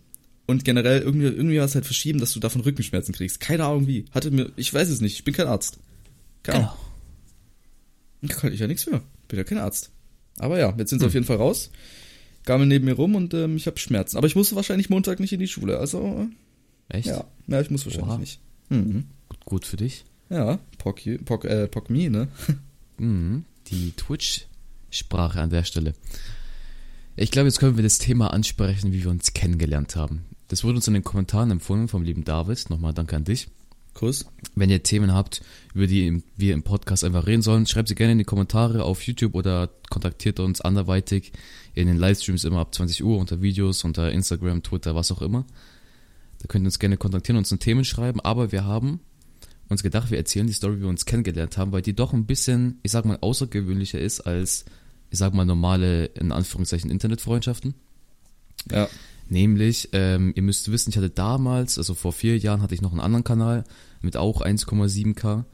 und 0.47 0.65
generell 0.65 1.01
irgendwie, 1.01 1.27
irgendwie 1.27 1.59
was 1.59 1.75
halt 1.75 1.87
verschieben, 1.87 2.21
dass 2.21 2.33
du 2.33 2.39
davon 2.41 2.61
Rückenschmerzen 2.61 3.13
kriegst. 3.13 3.41
Keine 3.41 3.65
Ahnung 3.65 3.89
wie. 3.89 4.05
Hatte 4.13 4.31
mir, 4.31 4.53
ich 4.57 4.73
weiß 4.73 4.89
es 4.89 5.01
nicht, 5.01 5.15
ich 5.17 5.25
bin 5.25 5.35
kein 5.35 5.49
Arzt. 5.49 5.79
Keine 6.45 6.59
Ahnung. 6.59 6.71
Da 8.23 8.35
kann 8.35 8.53
ich 8.53 8.61
ja 8.61 8.67
nichts 8.69 8.85
für. 8.85 9.03
Bin 9.29 9.39
ja 9.39 9.45
kein 9.45 9.59
Arzt. 9.59 9.91
Aber 10.39 10.59
ja, 10.59 10.73
jetzt 10.79 10.91
sind 10.91 11.01
sie 11.01 11.05
Hm. 11.05 11.09
auf 11.09 11.15
jeden 11.15 11.27
Fall 11.27 11.37
raus. 11.39 11.71
Gammeln 12.45 12.69
neben 12.69 12.85
mir 12.85 12.95
rum 12.95 13.17
und 13.17 13.35
ähm, 13.35 13.57
ich 13.57 13.67
habe 13.67 13.79
Schmerzen. 13.79 14.17
Aber 14.17 14.27
ich 14.27 14.37
muss 14.37 14.55
wahrscheinlich 14.55 14.89
Montag 14.89 15.21
nicht 15.21 15.33
in 15.33 15.41
die 15.41 15.49
Schule. 15.49 15.79
Also, 15.79 16.29
Echt? 16.91 17.07
ja. 17.09 17.25
Ja, 17.47 17.61
ich 17.61 17.71
muss 17.71 17.85
wahrscheinlich 17.87 18.09
Oha. 18.11 18.19
nicht. 18.19 18.41
Mhm. 18.69 19.05
Gut, 19.29 19.45
gut 19.45 19.65
für 19.67 19.77
dich. 19.77 20.05
Ja, 20.29 20.59
Pock, 20.79 21.05
you- 21.07 21.19
Pock, 21.25 21.45
äh, 21.45 21.67
Pock 21.67 21.91
me, 21.91 22.09
ne? 22.11 22.29
Mhm. 22.99 23.45
Die 23.69 23.93
Twitch-Sprache 23.93 25.41
an 25.41 25.49
der 25.51 25.65
Stelle. 25.65 25.95
Ich 27.17 27.31
glaube, 27.31 27.49
jetzt 27.49 27.59
können 27.59 27.77
wir 27.77 27.83
das 27.83 27.99
Thema 27.99 28.33
ansprechen, 28.33 28.93
wie 28.93 29.03
wir 29.05 29.11
uns 29.11 29.33
kennengelernt 29.33 29.97
haben. 29.97 30.25
Das 30.49 30.65
wurde 30.65 30.77
uns 30.77 30.87
in 30.89 30.95
den 30.95 31.05
Kommentaren 31.05 31.51
empfohlen 31.51 31.89
vom 31.89 32.03
lieben 32.03 32.25
David. 32.25 32.69
Nochmal 32.71 32.93
danke 32.93 33.17
an 33.17 33.25
dich. 33.25 33.49
Kuss. 33.95 34.27
Wenn 34.55 34.71
ihr 34.71 34.83
Themen 34.83 35.13
habt, 35.13 35.43
über 35.75 35.87
die 35.87 36.23
wir 36.37 36.55
im 36.55 36.63
Podcast 36.63 37.03
einfach 37.05 37.27
reden 37.27 37.43
sollen, 37.43 37.67
schreibt 37.67 37.89
sie 37.89 37.95
gerne 37.95 38.13
in 38.13 38.19
die 38.19 38.25
Kommentare 38.25 38.85
auf 38.85 39.03
YouTube 39.03 39.35
oder 39.35 39.69
kontaktiert 39.91 40.39
uns 40.41 40.61
anderweitig 40.61 41.33
in 41.75 41.87
den 41.89 41.97
Livestreams 41.97 42.45
immer 42.45 42.61
ab 42.61 42.75
20 42.75 43.03
Uhr 43.05 43.19
unter 43.19 43.43
Videos, 43.43 43.83
unter 43.85 44.13
Instagram, 44.13 44.63
Twitter, 44.63 44.95
was 44.95 45.11
auch 45.11 45.23
immer. 45.23 45.45
Da 46.41 46.47
könnt 46.49 46.65
ihr 46.65 46.69
uns 46.69 46.79
gerne 46.79 46.97
kontaktieren, 46.97 47.37
uns 47.39 47.53
ein 47.53 47.59
Themen 47.59 47.85
schreiben, 47.85 48.21
aber 48.21 48.51
wir 48.53 48.65
haben 48.65 49.01
uns 49.69 49.83
gedacht, 49.83 50.11
wir 50.11 50.19
erzählen 50.19 50.47
die 50.47 50.53
Story, 50.53 50.79
wie 50.79 50.83
wir 50.83 50.89
uns 50.89 51.05
kennengelernt 51.05 51.57
haben, 51.57 51.73
weil 51.73 51.83
die 51.83 51.95
doch 51.95 52.13
ein 52.13 52.27
bisschen, 52.27 52.81
ich 52.83 52.91
sag 52.91 53.05
mal, 53.05 53.19
außergewöhnlicher 53.21 54.01
ist 54.01 54.21
als, 54.21 54.65
ich 55.11 55.19
sag 55.19 55.33
mal, 55.33 55.45
normale, 55.45 56.07
in 56.07 56.33
Anführungszeichen, 56.33 56.91
Internetfreundschaften. 56.91 57.75
Ja. 58.71 58.89
Nämlich, 59.29 59.91
ähm, 59.93 60.33
ihr 60.35 60.43
müsst 60.43 60.73
wissen, 60.73 60.91
ich 60.91 60.97
hatte 60.97 61.11
damals, 61.11 61.79
also 61.79 61.95
vor 61.95 62.13
vier 62.13 62.37
Jahren 62.37 62.63
hatte 62.63 62.75
ich 62.75 62.83
noch 62.83 62.91
einen 62.91 63.01
anderen 63.01 63.23
Kanal 63.23 63.65
mit 64.01 64.17
auch 64.17 64.41
1,7k. 64.41 65.45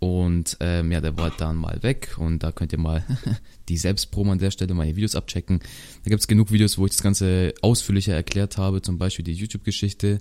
Und 0.00 0.56
ähm, 0.60 0.92
ja, 0.92 1.00
der 1.00 1.16
war 1.16 1.30
dann 1.30 1.56
mal 1.56 1.82
weg 1.82 2.16
und 2.18 2.42
da 2.44 2.52
könnt 2.52 2.72
ihr 2.72 2.78
mal 2.78 3.04
die 3.68 3.76
Selbstpromo 3.76 4.30
an 4.30 4.38
der 4.38 4.52
Stelle 4.52 4.74
meine 4.74 4.94
Videos 4.94 5.16
abchecken. 5.16 5.58
Da 6.04 6.10
gibt's 6.10 6.28
genug 6.28 6.52
Videos, 6.52 6.78
wo 6.78 6.86
ich 6.86 6.92
das 6.92 7.02
Ganze 7.02 7.52
ausführlicher 7.62 8.14
erklärt 8.14 8.58
habe, 8.58 8.80
zum 8.80 8.98
Beispiel 8.98 9.24
die 9.24 9.32
YouTube-Geschichte. 9.32 10.20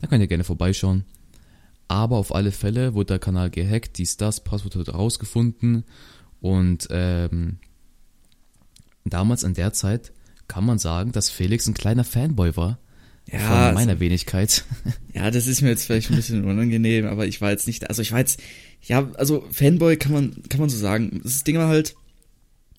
Da 0.00 0.06
könnt 0.06 0.22
ihr 0.22 0.28
gerne 0.28 0.44
vorbeischauen. 0.44 1.04
Aber 1.88 2.16
auf 2.16 2.34
alle 2.34 2.52
Fälle 2.52 2.94
wurde 2.94 3.14
der 3.14 3.18
Kanal 3.18 3.50
gehackt, 3.50 3.98
dies, 3.98 4.16
das, 4.16 4.44
Passwort 4.44 4.76
wird 4.76 4.92
rausgefunden 4.92 5.84
und 6.40 6.86
ähm, 6.90 7.58
damals 9.04 9.42
in 9.42 9.54
der 9.54 9.72
Zeit 9.72 10.12
kann 10.48 10.66
man 10.66 10.78
sagen, 10.78 11.12
dass 11.12 11.30
Felix 11.30 11.66
ein 11.66 11.74
kleiner 11.74 12.04
Fanboy 12.04 12.56
war 12.56 12.78
Ja, 13.30 13.66
von 13.66 13.74
meiner 13.74 14.00
Wenigkeit. 14.00 14.64
Ja, 15.14 15.32
das 15.32 15.48
ist 15.48 15.62
mir 15.62 15.70
jetzt 15.70 15.84
vielleicht 15.84 16.10
ein 16.10 16.16
bisschen 16.16 16.44
unangenehm, 16.44 17.06
aber 17.06 17.26
ich 17.26 17.40
war 17.40 17.50
jetzt 17.50 17.66
nicht, 17.66 17.88
also 17.88 18.02
ich 18.02 18.12
war 18.12 18.20
jetzt, 18.20 18.40
ja, 18.82 19.10
also 19.14 19.44
Fanboy 19.50 19.96
kann 19.96 20.12
man, 20.12 20.42
kann 20.48 20.60
man 20.60 20.68
so 20.68 20.78
sagen. 20.78 21.20
Das 21.24 21.42
Ding 21.42 21.56
war 21.56 21.66
halt, 21.66 21.96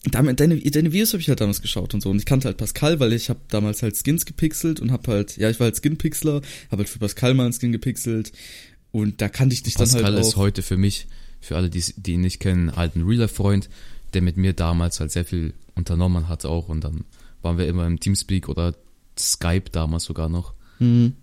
damit, 0.06 0.40
deine, 0.40 0.58
deine 0.58 0.94
Videos 0.94 1.12
habe 1.12 1.20
ich 1.22 1.28
halt 1.28 1.42
damals 1.42 1.62
geschaut 1.62 1.94
und 1.94 2.02
so 2.02 2.10
und 2.10 2.18
ich 2.18 2.26
kannte 2.26 2.48
halt 2.48 2.56
Pascal, 2.56 3.02
weil 3.02 3.12
ich 3.12 3.30
habe 3.30 3.42
damals 3.50 3.84
halt 3.84 3.98
Skins 3.98 4.26
gepixelt 4.26 4.80
und 4.80 4.92
habe 4.92 5.12
halt, 5.12 5.36
ja, 5.36 5.50
ich 5.50 5.60
war 5.60 5.66
halt 5.66 5.76
Skin-Pixler, 5.76 6.42
habe 6.72 6.78
halt 6.78 6.90
für 6.90 7.00
Pascal 7.00 7.34
mal 7.34 7.44
einen 7.44 7.54
Skin 7.54 7.74
gepixelt 7.74 8.32
und 8.92 9.20
da 9.20 9.28
kannte 9.28 9.54
ich 9.54 9.64
dich 9.64 9.76
Pascal 9.76 10.04
dann 10.04 10.14
halt 10.14 10.26
ist 10.26 10.36
auch. 10.36 10.38
heute 10.38 10.62
für 10.62 10.78
mich, 10.78 11.08
für 11.42 11.58
alle, 11.58 11.70
die, 11.70 11.84
die 11.98 12.14
ihn 12.14 12.22
nicht 12.22 12.40
kennen, 12.40 12.78
halt 12.78 12.96
ein 12.96 13.06
realer 13.06 13.28
Freund, 13.28 13.70
der 14.14 14.22
mit 14.22 14.38
mir 14.38 14.54
damals 14.54 15.02
halt 15.02 15.12
sehr 15.12 15.26
viel 15.26 15.54
unternommen 15.76 16.30
hat 16.30 16.46
auch 16.46 16.70
und 16.70 16.86
dann 16.86 17.04
waren 17.42 17.58
wir 17.58 17.68
immer 17.68 17.86
im 17.86 18.00
Teamspeak 18.00 18.48
oder 18.48 18.76
Skype 19.20 19.70
damals 19.72 20.06
sogar 20.06 20.30
noch. 20.30 20.54
Mhm. 20.80 21.14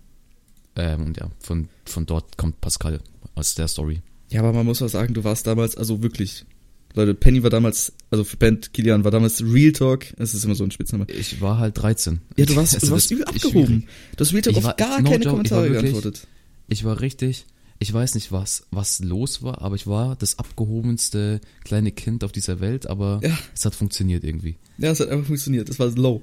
Ähm, 0.75 1.05
und 1.07 1.17
ja, 1.17 1.29
von, 1.39 1.69
von 1.85 2.05
dort 2.05 2.37
kommt 2.37 2.61
Pascal 2.61 2.99
aus 3.35 3.55
der 3.55 3.67
Story. 3.67 4.01
Ja, 4.29 4.41
aber 4.41 4.53
man 4.53 4.65
muss 4.65 4.81
auch 4.81 4.87
sagen, 4.89 5.13
du 5.13 5.23
warst 5.23 5.47
damals, 5.47 5.75
also 5.77 6.03
wirklich, 6.03 6.45
Leute, 6.93 7.13
Penny 7.15 7.41
war 7.43 7.49
damals, 7.49 7.93
also 8.11 8.23
für 8.23 8.37
Band 8.37 8.73
Kilian 8.73 9.03
war 9.03 9.11
damals 9.11 9.41
Real 9.43 9.71
Talk, 9.71 10.05
es 10.17 10.33
ist 10.33 10.43
immer 10.43 10.55
so 10.55 10.63
ein 10.63 10.71
Spitzname. 10.71 11.07
Ich 11.09 11.41
war 11.41 11.57
halt 11.59 11.77
13. 11.81 12.21
Ja, 12.35 12.45
du 12.45 12.55
warst, 12.55 12.73
Also 12.75 12.87
du 12.87 12.91
warst 12.93 13.05
das 13.05 13.11
übel 13.11 13.25
abgehoben. 13.25 13.87
Du 14.15 14.21
hast 14.23 14.33
Real 14.33 14.41
Talk 14.41 14.51
Ich 14.53 14.57
auf 14.59 14.63
war- 14.65 14.75
gar 14.75 15.01
no 15.01 15.09
keine 15.09 15.19
ich 15.21 15.25
war 15.25 15.31
Kommentare 15.33 15.63
wirklich- 15.71 15.91
geantwortet. 15.93 16.27
Ich 16.67 16.83
war 16.83 16.99
richtig, 16.99 17.45
ich 17.79 17.93
weiß 17.93 18.15
nicht, 18.15 18.31
was, 18.31 18.63
was 18.71 18.99
los 18.99 19.41
war, 19.41 19.61
aber 19.61 19.75
ich 19.75 19.87
war 19.87 20.15
das 20.17 20.37
abgehobenste 20.37 21.39
kleine 21.63 21.91
Kind 21.91 22.23
auf 22.23 22.31
dieser 22.33 22.59
Welt, 22.59 22.87
aber 22.87 23.21
Ja. 23.23 23.37
es 23.55 23.63
hat 23.65 23.73
funktioniert 23.73 24.23
irgendwie. 24.23 24.57
Ja, 24.77 24.91
es 24.91 24.99
hat 24.99 25.09
einfach 25.09 25.27
funktioniert, 25.27 25.69
das 25.69 25.79
war 25.79 25.87
low. 25.95 26.21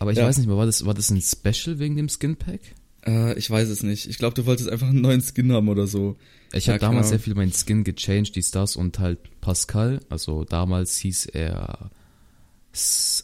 Aber 0.00 0.10
ich 0.10 0.18
Ja. 0.18 0.26
weiß 0.26 0.38
nicht 0.38 0.48
mehr, 0.48 0.56
war 0.56 0.66
das, 0.66 0.84
war 0.84 0.94
das 0.94 1.10
ein 1.10 1.20
Special 1.22 1.78
wegen 1.78 1.94
dem 1.96 2.08
Skinpack? 2.08 2.60
Äh, 3.06 3.38
ich 3.38 3.48
weiß 3.48 3.68
es 3.68 3.82
nicht. 3.84 4.08
Ich 4.08 4.18
glaube, 4.18 4.34
du 4.34 4.44
wolltest 4.46 4.68
einfach 4.68 4.88
einen 4.88 5.00
neuen 5.00 5.22
Skin 5.22 5.52
haben 5.52 5.68
oder 5.68 5.86
so. 5.86 6.16
Ich 6.52 6.66
Ja, 6.66 6.72
habe 6.72 6.80
damals 6.80 7.10
sehr 7.10 7.20
viel 7.20 7.34
meinen 7.34 7.52
Skin 7.52 7.84
gechanged, 7.84 8.34
dies, 8.34 8.50
das 8.50 8.74
und 8.76 8.98
halt 8.98 9.18
Pascal, 9.40 10.00
also 10.08 10.44
damals 10.44 10.96
hieß 10.98 11.26
er 11.26 11.90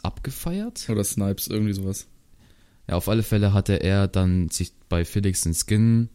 abgefeiert. 0.02 0.88
Oder 0.88 1.05
Snipes, 1.05 1.46
irgendwie 1.49 1.73
sowas. 1.73 2.06
Ja, 2.88 2.96
auf 2.96 3.08
alle 3.08 3.23
Fälle 3.23 3.52
hatte 3.52 3.75
er 3.82 4.06
dann 4.08 4.49
sich 4.50 4.73
bei 4.88 5.05
Felix 5.05 5.44
einen 5.44 5.55
Skin 5.55 6.08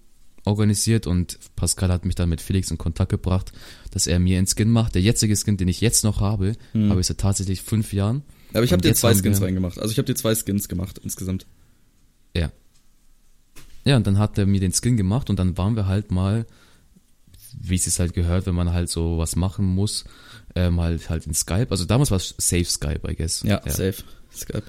organisiert 0.46 1.06
und 1.06 1.38
Pascal 1.56 1.92
hat 1.92 2.06
mich 2.06 2.16
dann 2.16 2.30
mit 2.30 2.42
Felix 2.42 2.72
in 2.72 2.78
Kontakt 2.78 3.12
gebracht, 3.12 3.52
dass 3.92 4.08
er 4.08 4.20
mir 4.20 4.38
einen 4.38 4.48
Skin 4.48 4.70
macht. 4.72 4.96
Der 4.96 5.02
jetzige 5.02 5.36
Skin, 5.36 5.58
den 5.58 5.68
ich 5.68 5.82
jetzt 5.82 6.04
noch 6.04 6.20
habe, 6.20 6.54
Hm. 6.74 6.90
habe 6.90 7.02
ich 7.02 7.08
seit 7.08 7.20
tatsächlich 7.20 7.62
fünf 7.62 7.94
Jahren. 7.94 8.24
Aber 8.54 8.64
ich 8.64 8.72
habe 8.72 8.82
dir 8.82 8.94
zwei 8.94 9.14
Skins 9.14 9.42
reingemacht. 9.42 9.80
Also 9.80 9.92
ich 9.92 9.98
habe 9.98 10.06
dir 10.06 10.16
zwei 10.16 10.36
Skins 10.36 10.68
gemacht 10.68 11.00
insgesamt. 11.04 11.46
Ja. 12.36 12.52
Ja, 13.84 13.98
und 13.98 14.06
dann 14.06 14.20
hat 14.20 14.38
er 14.38 14.46
mir 14.46 14.60
den 14.60 14.74
Skin 14.74 14.98
gemacht 14.98 15.30
und 15.30 15.40
dann 15.40 15.58
waren 15.58 15.76
wir 15.76 15.88
halt 15.88 16.12
mal, 16.12 16.46
wie 17.60 17.76
es 17.76 18.00
halt 18.00 18.14
gehört, 18.14 18.46
wenn 18.46 18.56
man 18.56 18.72
halt 18.72 18.90
so 18.90 19.18
was 19.18 19.36
machen 19.36 19.66
muss, 19.66 20.06
ähm, 20.56 20.80
halt 20.80 21.10
halt 21.10 21.26
in 21.28 21.34
Skype. 21.34 21.68
Also 21.70 21.86
damals 21.86 22.12
war 22.12 22.18
es 22.18 22.36
Safe 22.38 22.66
Skype, 22.66 23.02
I 23.10 23.16
guess. 23.16 23.44
Ja, 23.44 23.62
ja. 23.66 23.72
safe. 23.72 24.04
Skype. 24.34 24.64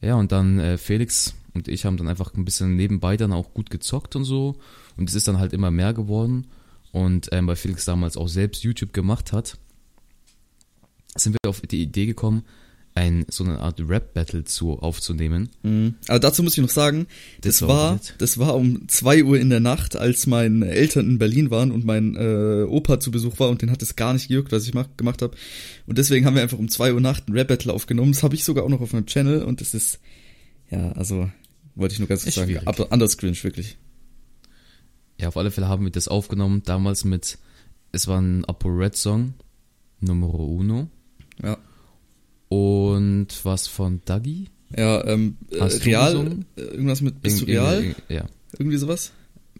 Ja, 0.00 0.16
und 0.16 0.32
dann 0.32 0.58
äh, 0.58 0.78
Felix 0.78 1.34
und 1.54 1.68
ich 1.68 1.84
haben 1.84 1.96
dann 1.96 2.08
einfach 2.08 2.34
ein 2.34 2.44
bisschen 2.44 2.76
nebenbei 2.76 3.16
dann 3.16 3.32
auch 3.32 3.52
gut 3.52 3.70
gezockt 3.70 4.16
und 4.16 4.24
so. 4.24 4.56
Und 4.96 5.08
es 5.08 5.14
ist 5.14 5.28
dann 5.28 5.38
halt 5.38 5.52
immer 5.52 5.70
mehr 5.70 5.92
geworden. 5.92 6.46
Und 6.92 7.28
ähm, 7.32 7.46
weil 7.46 7.56
Felix 7.56 7.84
damals 7.84 8.16
auch 8.16 8.28
selbst 8.28 8.62
YouTube 8.62 8.92
gemacht 8.92 9.32
hat, 9.32 9.58
sind 11.14 11.34
wir 11.34 11.48
auf 11.48 11.60
die 11.60 11.82
Idee 11.82 12.06
gekommen, 12.06 12.44
ein 12.94 13.24
so 13.28 13.44
eine 13.44 13.58
Art 13.60 13.80
Rap-Battle 13.80 14.44
zu 14.44 14.78
aufzunehmen. 14.78 15.48
Mhm. 15.62 15.94
Aber 16.08 16.20
dazu 16.20 16.42
muss 16.42 16.56
ich 16.56 16.62
noch 16.62 16.68
sagen, 16.68 17.06
das, 17.40 17.58
Das 17.58 17.68
war 17.68 18.00
das 18.18 18.38
war 18.38 18.54
um 18.54 18.86
zwei 18.88 19.24
Uhr 19.24 19.38
in 19.38 19.50
der 19.50 19.60
Nacht, 19.60 19.96
als 19.96 20.26
meine 20.26 20.68
Eltern 20.68 21.08
in 21.08 21.18
Berlin 21.18 21.50
waren 21.50 21.70
und 21.70 21.84
mein 21.84 22.16
äh, 22.16 22.64
Opa 22.64 23.00
zu 23.00 23.10
Besuch 23.10 23.38
war 23.38 23.48
und 23.48 23.62
den 23.62 23.70
hat 23.70 23.80
es 23.82 23.96
gar 23.96 24.12
nicht 24.12 24.28
gejuckt, 24.28 24.52
was 24.52 24.66
ich 24.66 24.74
mach, 24.74 24.88
gemacht 24.96 25.22
habe. 25.22 25.36
Und 25.86 25.96
deswegen 25.98 26.26
haben 26.26 26.34
wir 26.34 26.42
einfach 26.42 26.58
um 26.58 26.68
zwei 26.68 26.92
Uhr 26.92 27.00
Nacht 27.00 27.28
ein 27.28 27.32
Rap-Battle 27.32 27.72
aufgenommen. 27.72 28.12
Das 28.12 28.22
habe 28.22 28.34
ich 28.34 28.44
sogar 28.44 28.64
auch 28.64 28.68
noch 28.68 28.80
auf 28.80 28.92
meinem 28.92 29.06
Channel 29.06 29.42
und 29.42 29.60
das 29.60 29.72
ist, 29.74 29.98
ja, 30.70 30.92
also, 30.92 31.30
wollte 31.74 31.94
ich 31.94 31.98
nur 31.98 32.08
ganz 32.08 32.24
kurz 32.24 32.34
sagen. 32.34 32.58
Aber 32.66 32.92
anders 32.92 33.16
cringe, 33.16 33.42
wirklich. 33.42 33.78
Ja, 35.18 35.28
auf 35.28 35.36
alle 35.36 35.50
Fälle 35.50 35.68
haben 35.68 35.84
wir 35.84 35.92
das 35.92 36.08
aufgenommen, 36.08 36.62
damals 36.64 37.04
mit, 37.04 37.38
es 37.92 38.06
war 38.06 38.20
ein 38.20 38.44
Apo 38.44 38.68
Red 38.68 38.96
Song, 38.96 39.34
Numero 40.00 40.44
Uno. 40.44 40.88
Ja. 41.42 41.56
Und 42.52 43.28
was 43.44 43.66
von 43.66 44.02
Dagi? 44.04 44.48
Ja, 44.76 45.04
ähm, 45.06 45.36
äh, 45.50 45.60
Hast 45.60 45.84
real, 45.86 46.14
äh, 46.56 46.60
irgendwas 46.60 47.00
mit 47.00 47.20
bist 47.22 47.40
du 47.42 47.44
real? 47.46 47.82
irgend- 47.82 47.96
Ja. 48.08 48.26
Irgendwie 48.58 48.76
sowas? 48.76 49.12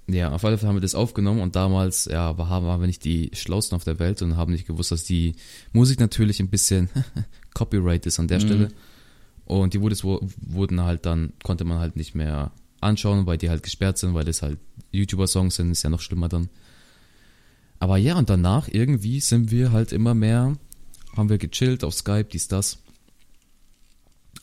Ja, 0.08 0.32
auf 0.32 0.44
alle 0.44 0.58
Fälle 0.58 0.68
haben 0.68 0.76
wir 0.76 0.80
das 0.82 0.94
aufgenommen 0.94 1.40
und 1.40 1.56
damals, 1.56 2.04
ja, 2.06 2.36
waren 2.36 2.64
waren 2.66 2.80
wir 2.80 2.86
nicht 2.86 3.04
die 3.04 3.30
Schlausten 3.34 3.76
auf 3.76 3.84
der 3.84 3.98
Welt 3.98 4.20
und 4.20 4.36
haben 4.36 4.52
nicht 4.52 4.66
gewusst, 4.66 4.90
dass 4.90 5.04
die 5.04 5.34
Musik 5.72 6.00
natürlich 6.00 6.40
ein 6.40 6.48
bisschen 6.50 6.88
Copyright 7.54 8.04
ist 8.06 8.18
an 8.20 8.28
der 8.28 8.38
Mhm. 8.40 8.42
Stelle. 8.42 8.68
Und 9.46 9.74
die 9.74 9.80
Videos 9.80 10.04
wurden 10.04 10.82
halt 10.82 11.06
dann, 11.06 11.32
konnte 11.42 11.64
man 11.64 11.78
halt 11.78 11.96
nicht 11.96 12.14
mehr 12.14 12.52
anschauen, 12.80 13.26
weil 13.26 13.38
die 13.38 13.48
halt 13.48 13.62
gesperrt 13.62 13.96
sind, 13.98 14.12
weil 14.14 14.24
das 14.24 14.42
halt 14.42 14.58
YouTuber-Songs 14.90 15.56
sind, 15.56 15.70
ist 15.70 15.82
ja 15.82 15.90
noch 15.90 16.00
schlimmer 16.00 16.28
dann. 16.28 16.48
Aber 17.78 17.96
ja, 17.96 18.16
und 18.16 18.28
danach 18.30 18.68
irgendwie 18.70 19.20
sind 19.20 19.50
wir 19.50 19.72
halt 19.72 19.92
immer 19.92 20.14
mehr, 20.14 20.56
haben 21.16 21.28
wir 21.28 21.38
gechillt 21.38 21.84
auf 21.84 21.94
Skype, 21.94 22.24
dies, 22.32 22.48
das. 22.48 22.78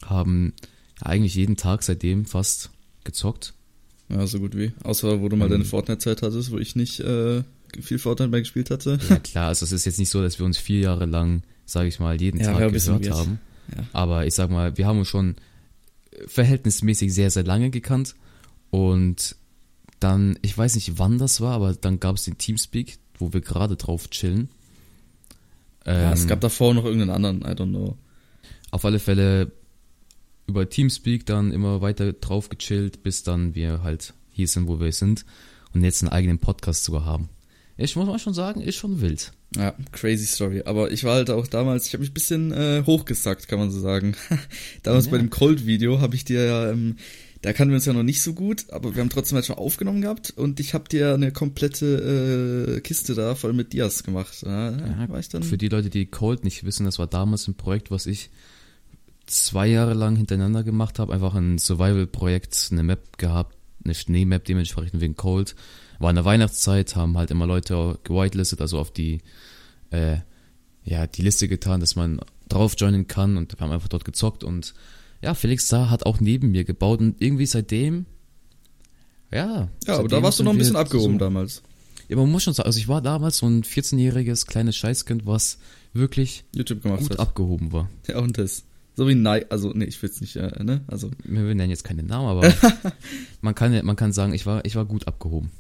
Haben 0.06 0.54
eigentlich 1.02 1.36
jeden 1.36 1.58
Tag 1.58 1.84
seitdem 1.84 2.26
fast 2.26 2.70
gezockt. 3.04 3.54
Ja, 4.10 4.26
so 4.28 4.40
gut 4.40 4.56
wie. 4.58 4.72
Außer 4.84 5.22
wo 5.22 5.30
du 5.30 5.36
mal 5.36 5.46
Mhm. 5.48 5.52
deine 5.52 5.66
Fortnite-Zeit 5.66 6.22
hattest, 6.22 6.52
wo 6.52 6.58
ich 6.58 6.76
nicht 6.76 7.00
äh, 7.02 7.44
viel 7.82 8.00
Fortnite 8.00 8.30
mehr 8.30 8.40
gespielt 8.42 8.70
hatte. 8.72 8.98
Ja 9.10 9.20
klar, 9.20 9.48
also 9.50 9.66
es 9.66 9.72
ist 9.72 9.86
jetzt 9.86 10.00
nicht 10.00 10.10
so, 10.10 10.22
dass 10.22 10.40
wir 10.40 10.46
uns 10.46 10.58
vier 10.58 10.80
Jahre 10.82 11.06
lang, 11.06 11.44
sage 11.66 11.88
ich 11.88 12.00
mal, 12.00 12.20
jeden 12.20 12.40
Ja, 12.40 12.54
Tag 12.54 12.72
gehört 12.72 13.10
haben. 13.12 13.40
Ja. 13.76 13.84
Aber 13.94 14.26
ich 14.26 14.34
sag 14.34 14.50
mal, 14.50 14.78
wir 14.78 14.88
haben 14.88 15.00
uns 15.00 15.08
schon 15.08 15.36
verhältnismäßig 16.28 17.14
sehr, 17.14 17.30
sehr 17.30 17.44
lange 17.44 17.70
gekannt. 17.70 18.16
Und 18.72 19.36
dann, 20.00 20.40
ich 20.42 20.58
weiß 20.58 20.76
nicht, 20.76 20.98
wann 20.98 21.18
das 21.18 21.42
war, 21.42 21.54
aber 21.54 21.74
dann 21.74 22.00
gab 22.00 22.16
es 22.16 22.24
den 22.24 22.38
Teamspeak, 22.38 22.98
wo 23.20 23.32
wir 23.34 23.42
gerade 23.42 23.76
drauf 23.76 24.10
chillen. 24.10 24.50
Ja, 25.94 26.14
es 26.14 26.22
Ähm, 26.24 26.28
gab 26.28 26.42
davor 26.42 26.74
noch 26.74 26.86
irgendeinen 26.86 27.12
anderen, 27.12 27.42
I 27.42 27.56
don't 27.56 27.70
know. 27.70 27.98
auf 28.72 28.86
alle 28.86 29.00
Fälle 29.00 29.52
über 30.48 30.70
Teamspeak 30.70 31.26
dann 31.26 31.52
immer 31.52 31.82
weiter 31.82 32.14
drauf 32.14 32.50
gechillt, 32.50 33.04
bis 33.04 33.24
dann 33.24 33.56
wir 33.56 33.84
halt 33.84 34.14
hier 34.32 34.48
sind, 34.48 34.68
wo 34.68 34.80
wir 34.80 34.92
sind 34.92 35.26
und 35.74 35.84
jetzt 35.84 36.02
einen 36.02 36.12
eigenen 36.12 36.40
Podcast 36.40 36.84
sogar 36.84 37.06
haben. 37.06 37.30
Ich 37.78 37.96
muss 37.96 38.08
mal 38.08 38.20
schon 38.20 38.34
sagen, 38.34 38.62
ist 38.62 38.76
schon 38.76 39.00
wild. 39.02 39.32
Ja, 39.56 39.74
crazy 39.92 40.26
Story. 40.26 40.64
Aber 40.66 40.92
ich 40.92 41.04
war 41.06 41.16
halt 41.16 41.30
auch 41.30 41.48
damals, 41.48 41.88
ich 41.88 41.94
habe 41.94 42.02
mich 42.02 42.12
ein 42.12 42.14
bisschen 42.14 42.52
äh, 42.52 42.84
hochgesackt, 42.86 43.48
kann 43.48 43.58
man 43.60 43.72
so 43.72 43.80
sagen. 43.80 44.16
damals 44.84 45.06
Ja. 45.06 45.12
bei 45.12 45.18
dem 45.18 45.30
Cold-Video 45.30 46.02
habe 46.02 46.14
ich 46.16 46.26
dir 46.26 46.44
ja, 46.46 46.70
ähm, 46.72 46.98
da 47.42 47.54
kannten 47.54 47.72
wir 47.72 47.76
uns 47.76 47.86
ja 47.86 47.94
noch 47.94 48.04
nicht 48.04 48.22
so 48.22 48.34
gut, 48.34 48.70
aber 48.72 48.96
wir 48.96 49.02
haben 49.02 49.10
trotzdem 49.10 49.36
halt 49.36 49.46
schon 49.46 49.58
aufgenommen 49.58 50.02
gehabt 50.02 50.32
und 50.32 50.60
ich 50.60 50.74
habe 50.74 50.90
dir 50.90 51.14
eine 51.14 51.32
komplette 51.32 52.76
äh, 52.78 52.82
Kiste 52.82 53.16
da 53.16 53.36
voll 53.36 53.54
mit 53.54 53.72
Dias 53.72 54.04
gemacht. 54.04 54.44
Ja, 54.46 54.72
Ja, 54.72 55.10
war 55.10 55.20
ich 55.20 55.30
dann. 55.30 55.44
Für 55.44 55.58
die 55.58 55.70
Leute, 55.70 55.90
die 55.90 56.06
Cold 56.06 56.44
nicht 56.44 56.66
wissen, 56.66 56.86
das 56.86 57.00
war 57.00 57.08
damals 57.08 57.48
ein 57.48 57.56
Projekt, 57.56 57.92
was 57.92 58.08
ich 58.08 58.30
zwei 59.26 59.68
Jahre 59.68 59.94
lang 59.94 60.18
hintereinander 60.18 60.64
gemacht 60.64 61.00
habe. 61.00 61.14
Einfach 61.14 61.34
ein 61.36 61.60
Survival-Projekt, 61.60 62.70
eine 62.72 62.84
Map 62.84 63.18
gehabt, 63.18 63.56
eine 63.86 63.96
Schneemap 63.96 64.44
dementsprechend 64.44 65.00
wegen 65.00 65.16
Cold. 65.16 65.56
War 66.00 66.10
in 66.10 66.16
der 66.16 66.26
Weihnachtszeit, 66.26 66.96
haben 66.96 67.18
halt 67.18 67.32
immer 67.32 67.48
Leute 67.48 68.00
gewitelistet, 68.04 68.60
also 68.60 68.80
auf 68.80 68.92
die, 68.92 69.22
äh, 69.92 70.18
ja, 70.84 71.08
die 71.08 71.22
Liste 71.22 71.48
getan, 71.48 71.80
dass 71.80 71.96
man 71.96 72.20
drauf 72.50 72.74
joinen 72.78 73.08
kann 73.08 73.38
und 73.38 73.58
wir 73.58 73.60
haben 73.64 73.72
einfach 73.72 73.88
dort 73.88 74.06
gezockt 74.06 74.44
und 74.44 74.74
ja, 75.22 75.34
Felix 75.34 75.68
da 75.70 75.90
hat 75.90 76.06
auch 76.06 76.20
neben 76.20 76.52
mir 76.52 76.64
gebaut 76.64 77.00
und 77.00 77.22
irgendwie 77.22 77.46
seitdem, 77.46 78.06
ja. 79.32 79.70
ja, 79.86 79.98
aber 79.98 80.08
da 80.08 80.24
warst 80.24 80.40
du 80.40 80.44
noch 80.44 80.52
ein 80.54 80.58
bisschen 80.58 80.76
abgehoben 80.76 81.14
so- 81.14 81.20
damals. 81.20 81.62
ja, 82.08 82.16
man 82.18 82.32
muss 82.32 82.44
schon 82.44 82.54
sagen, 82.54 82.68
also 82.68 82.80
ich 82.80 82.88
war 82.88 83.02
damals 83.02 83.38
so 83.38 83.48
ein 83.48 83.64
14-jähriges 83.64 84.48
kleines 84.48 84.76
Scheißkind, 84.76 85.26
was 85.26 85.60
wirklich 85.94 86.44
YouTube 86.56 86.82
gemacht 86.84 87.02
gut 87.02 87.12
hat. 87.12 87.20
abgehoben 87.20 87.72
war. 87.72 87.90
Ja, 88.08 88.20
und 88.20 88.38
das. 88.38 88.64
So 88.96 89.08
wie 89.08 89.16
Nei, 89.16 89.46
also 89.50 89.72
nee, 89.74 89.86
ich 89.86 90.02
will 90.02 90.10
jetzt 90.10 90.20
nicht, 90.20 90.36
äh, 90.36 90.62
ne? 90.64 90.82
Also, 90.88 91.10
Wir 91.24 91.42
nennen 91.42 91.70
jetzt 91.70 91.84
keine 91.86 92.04
Namen, 92.04 92.28
aber 92.28 92.54
man 93.42 93.56
kann 93.56 93.86
man 93.86 93.96
kann 93.96 94.12
sagen, 94.12 94.34
ich 94.34 94.46
war 94.46 94.66
ich 94.66 94.76
war 94.76 94.86
gut 94.86 95.08
abgehoben. 95.08 95.52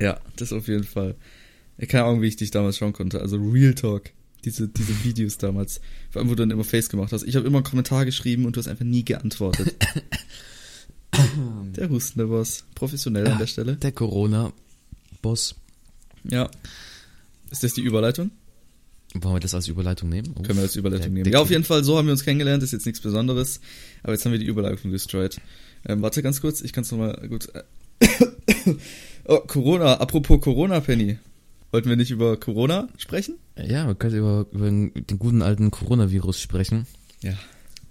ja, 0.00 0.18
das 0.36 0.52
auf 0.52 0.66
jeden 0.68 0.84
Fall. 0.84 1.14
Keine 1.88 2.04
Ahnung, 2.04 2.22
wie 2.22 2.26
ich 2.28 2.36
dich 2.36 2.50
damals 2.50 2.78
schauen 2.78 2.92
konnte. 2.94 3.20
Also 3.20 3.36
Real 3.36 3.74
Talk. 3.74 4.10
Diese, 4.46 4.68
diese 4.68 5.04
Videos 5.04 5.38
damals. 5.38 5.80
Vor 6.10 6.20
allem, 6.20 6.30
wo 6.30 6.34
du 6.34 6.42
dann 6.42 6.52
immer 6.52 6.64
Face 6.64 6.88
gemacht 6.88 7.12
hast. 7.12 7.24
Ich 7.24 7.34
habe 7.34 7.46
immer 7.46 7.58
einen 7.58 7.64
Kommentar 7.64 8.04
geschrieben 8.04 8.46
und 8.46 8.54
du 8.54 8.60
hast 8.60 8.68
einfach 8.68 8.84
nie 8.84 9.04
geantwortet. 9.04 9.74
der 11.76 11.90
hustende 11.90 12.28
Boss. 12.28 12.64
Professionell 12.76 13.26
an 13.26 13.38
der 13.38 13.48
Stelle. 13.48 13.74
Der 13.76 13.90
Corona 13.90 14.52
Boss. 15.20 15.56
Ja. 16.22 16.48
Ist 17.50 17.64
das 17.64 17.74
die 17.74 17.82
Überleitung? 17.82 18.30
Wollen 19.14 19.34
wir 19.34 19.40
das 19.40 19.54
als 19.54 19.66
Überleitung 19.66 20.10
nehmen? 20.10 20.28
Uff, 20.36 20.46
Können 20.46 20.58
wir 20.58 20.62
als 20.62 20.76
Überleitung 20.76 21.12
nehmen. 21.12 21.30
Ja, 21.32 21.40
auf 21.40 21.50
jeden 21.50 21.64
Fall, 21.64 21.82
so 21.82 21.98
haben 21.98 22.06
wir 22.06 22.12
uns 22.12 22.24
kennengelernt. 22.24 22.62
Ist 22.62 22.72
jetzt 22.72 22.86
nichts 22.86 23.00
Besonderes. 23.00 23.60
Aber 24.04 24.12
jetzt 24.12 24.24
haben 24.24 24.32
wir 24.32 24.38
die 24.38 24.46
Überleitung 24.46 24.92
destroyed. 24.92 25.40
Ähm, 25.88 26.02
warte 26.02 26.22
ganz 26.22 26.40
kurz, 26.40 26.60
ich 26.60 26.72
kann 26.72 26.82
es 26.82 26.92
nochmal 26.92 27.16
gut. 27.28 27.48
oh, 29.24 29.38
Corona. 29.40 29.94
Apropos 29.94 30.40
Corona, 30.40 30.78
Penny. 30.80 31.18
Wollten 31.76 31.90
wir 31.90 31.96
nicht 31.96 32.10
über 32.10 32.38
Corona 32.38 32.88
sprechen? 32.96 33.34
Ja, 33.54 33.86
wir 33.86 33.94
können 33.94 34.16
über, 34.16 34.46
über 34.50 34.64
den 34.64 34.94
guten 35.18 35.42
alten 35.42 35.70
Coronavirus 35.70 36.40
sprechen. 36.40 36.86
Ja. 37.20 37.34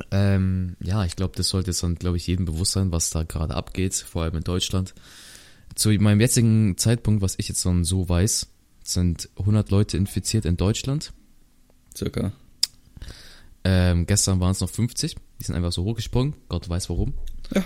Ähm, 0.10 0.76
ja, 0.80 1.06
ich 1.06 1.16
glaube, 1.16 1.36
das 1.38 1.50
sollte 1.50 1.70
jetzt 1.70 1.84
dann, 1.84 1.94
glaube 1.94 2.18
ich, 2.18 2.26
jedem 2.26 2.46
bewusst 2.46 2.72
sein, 2.72 2.92
was 2.92 3.12
da 3.12 3.22
gerade 3.22 3.54
abgeht, 3.54 3.94
vor 3.94 4.24
allem 4.24 4.38
in 4.38 4.44
Deutschland. 4.44 4.96
Zu 5.76 5.90
meinem 5.90 6.20
jetzigen 6.20 6.80
Zeitpunkt, 6.80 7.22
was 7.22 7.36
ich 7.38 7.48
jetzt 7.48 7.64
dann 7.64 7.84
so 7.84 8.10
weiß, 8.10 8.48
sind 8.84 9.30
100 9.38 9.70
Leute 9.70 9.98
infiziert 9.98 10.46
in 10.46 10.58
Deutschland. 10.58 11.14
Circa. 11.96 12.32
Ähm, 13.64 14.08
gestern 14.08 14.40
waren 14.40 14.54
es 14.54 14.62
noch 14.62 14.70
50. 14.72 15.16
Die 15.40 15.44
sind 15.44 15.54
einfach 15.54 15.72
so 15.72 15.84
hochgesprungen. 15.84 16.34
Gott 16.50 16.68
weiß 16.68 16.90
warum. 16.90 17.14
Ja. 17.54 17.64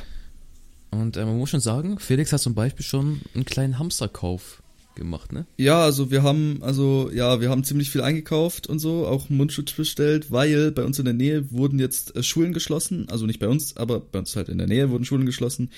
Und 0.92 1.16
äh, 1.16 1.24
man 1.24 1.38
muss 1.38 1.50
schon 1.50 1.62
sagen, 1.62 1.98
Felix 1.98 2.34
hat 2.34 2.42
zum 2.42 2.56
Beispiel 2.56 2.84
schon 2.84 3.22
einen 3.34 3.46
kleinen 3.46 3.80
Hamsterkauf 3.80 4.62
gemacht, 5.00 5.34
ne? 5.34 5.48
Ja, 5.58 5.84
also 5.84 6.12
wir 6.12 6.22
haben, 6.22 6.60
also 6.62 7.10
ja, 7.12 7.42
wir 7.42 7.50
haben 7.50 7.64
ziemlich 7.64 7.90
viel 7.90 8.02
eingekauft 8.02 8.68
und 8.68 8.80
so, 8.80 9.08
auch 9.08 9.30
Mundschutz 9.30 9.72
bestellt, 9.72 10.30
weil 10.30 10.72
bei 10.72 10.84
uns 10.84 11.00
in 11.00 11.06
der 11.06 11.14
Nähe 11.14 11.52
wurden 11.52 11.80
jetzt 11.80 12.16
äh, 12.16 12.22
Schulen 12.22 12.54
geschlossen, 12.54 13.08
also 13.10 13.26
nicht 13.26 13.40
bei 13.40 13.48
uns, 13.48 13.76
aber 13.78 14.00
bei 14.00 14.20
uns 14.20 14.36
halt 14.36 14.50
in 14.50 14.60
der 14.60 14.68
Nähe 14.68 14.92
wurden 14.92 15.06
Schulen 15.06 15.26
geschlossen. 15.26 15.72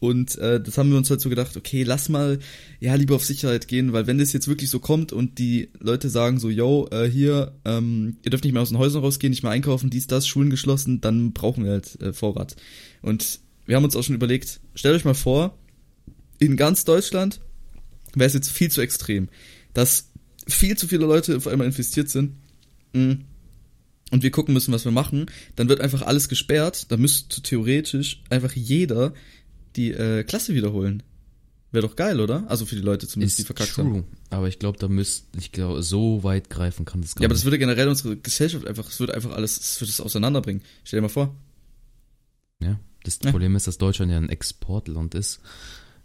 Und 0.00 0.36
äh, 0.38 0.60
das 0.60 0.78
haben 0.78 0.90
wir 0.90 0.98
uns 0.98 1.10
halt 1.10 1.20
so 1.20 1.28
gedacht, 1.28 1.56
okay, 1.56 1.84
lass 1.84 2.08
mal 2.08 2.40
ja 2.80 2.92
lieber 2.96 3.14
auf 3.14 3.24
Sicherheit 3.24 3.68
gehen, 3.68 3.92
weil 3.92 4.08
wenn 4.08 4.18
das 4.18 4.32
jetzt 4.32 4.48
wirklich 4.48 4.68
so 4.68 4.80
kommt 4.80 5.12
und 5.12 5.38
die 5.38 5.68
Leute 5.78 6.08
sagen 6.08 6.40
so, 6.40 6.50
yo, 6.50 6.88
äh, 6.90 7.08
hier, 7.08 7.52
ähm, 7.64 8.16
ihr 8.24 8.30
dürft 8.30 8.42
nicht 8.42 8.52
mehr 8.52 8.62
aus 8.62 8.70
den 8.70 8.78
Häusern 8.78 9.04
rausgehen, 9.04 9.30
nicht 9.30 9.44
mehr 9.44 9.52
einkaufen, 9.52 9.90
dies, 9.90 10.08
das, 10.08 10.26
Schulen 10.26 10.50
geschlossen, 10.50 11.00
dann 11.00 11.32
brauchen 11.32 11.62
wir 11.62 11.70
halt 11.70 12.00
äh, 12.02 12.12
Vorrat. 12.12 12.56
Und 13.00 13.38
wir 13.64 13.76
haben 13.76 13.84
uns 13.84 13.94
auch 13.94 14.02
schon 14.02 14.16
überlegt, 14.16 14.58
stellt 14.74 14.96
euch 14.96 15.04
mal 15.04 15.14
vor, 15.14 15.56
in 16.40 16.56
ganz 16.56 16.84
Deutschland 16.84 17.40
wäre 18.14 18.26
es 18.28 18.34
jetzt 18.34 18.50
viel 18.50 18.70
zu 18.70 18.80
extrem, 18.80 19.28
dass 19.74 20.08
viel 20.48 20.76
zu 20.76 20.88
viele 20.88 21.06
Leute 21.06 21.36
auf 21.36 21.46
einmal 21.46 21.66
infiziert 21.66 22.08
sind 22.08 22.34
mm, 22.92 23.12
und 24.10 24.22
wir 24.22 24.30
gucken 24.30 24.52
müssen, 24.54 24.72
was 24.72 24.84
wir 24.84 24.92
machen, 24.92 25.26
dann 25.56 25.68
wird 25.68 25.80
einfach 25.80 26.02
alles 26.02 26.28
gesperrt, 26.28 26.90
dann 26.90 27.00
müsste 27.00 27.42
theoretisch 27.42 28.22
einfach 28.30 28.52
jeder 28.52 29.14
die 29.76 29.92
äh, 29.92 30.22
Klasse 30.24 30.54
wiederholen. 30.54 31.02
Wäre 31.70 31.88
doch 31.88 31.96
geil, 31.96 32.20
oder? 32.20 32.44
Also 32.50 32.66
für 32.66 32.74
die 32.76 32.82
Leute 32.82 33.08
zumindest, 33.08 33.38
die 33.38 33.44
verkackt 33.44 33.78
haben. 33.78 33.90
true. 33.92 34.04
Aber 34.28 34.46
ich 34.46 34.58
glaube, 34.58 34.76
da 34.78 34.88
müsst, 34.88 35.28
ich 35.38 35.52
glaube, 35.52 35.82
so 35.82 36.22
weit 36.22 36.50
greifen 36.50 36.84
kann 36.84 37.00
das 37.00 37.14
gar 37.14 37.22
Ja, 37.22 37.26
aber 37.28 37.32
das 37.32 37.40
nicht. 37.40 37.46
würde 37.46 37.58
generell 37.58 37.88
unsere 37.88 38.18
Gesellschaft 38.18 38.66
einfach, 38.66 38.90
es 38.90 39.00
würde 39.00 39.14
einfach 39.14 39.30
alles, 39.30 39.58
es 39.58 39.80
würde 39.80 39.88
es 39.90 39.98
auseinanderbringen. 40.02 40.62
Stell 40.84 40.98
dir 40.98 41.02
mal 41.02 41.08
vor. 41.08 41.34
Ja, 42.62 42.78
das 43.04 43.18
Ja. 43.24 43.30
Problem 43.30 43.56
ist, 43.56 43.66
dass 43.66 43.78
Deutschland 43.78 44.10
ja 44.12 44.18
ein 44.18 44.28
Exportland 44.28 45.14
ist. 45.14 45.40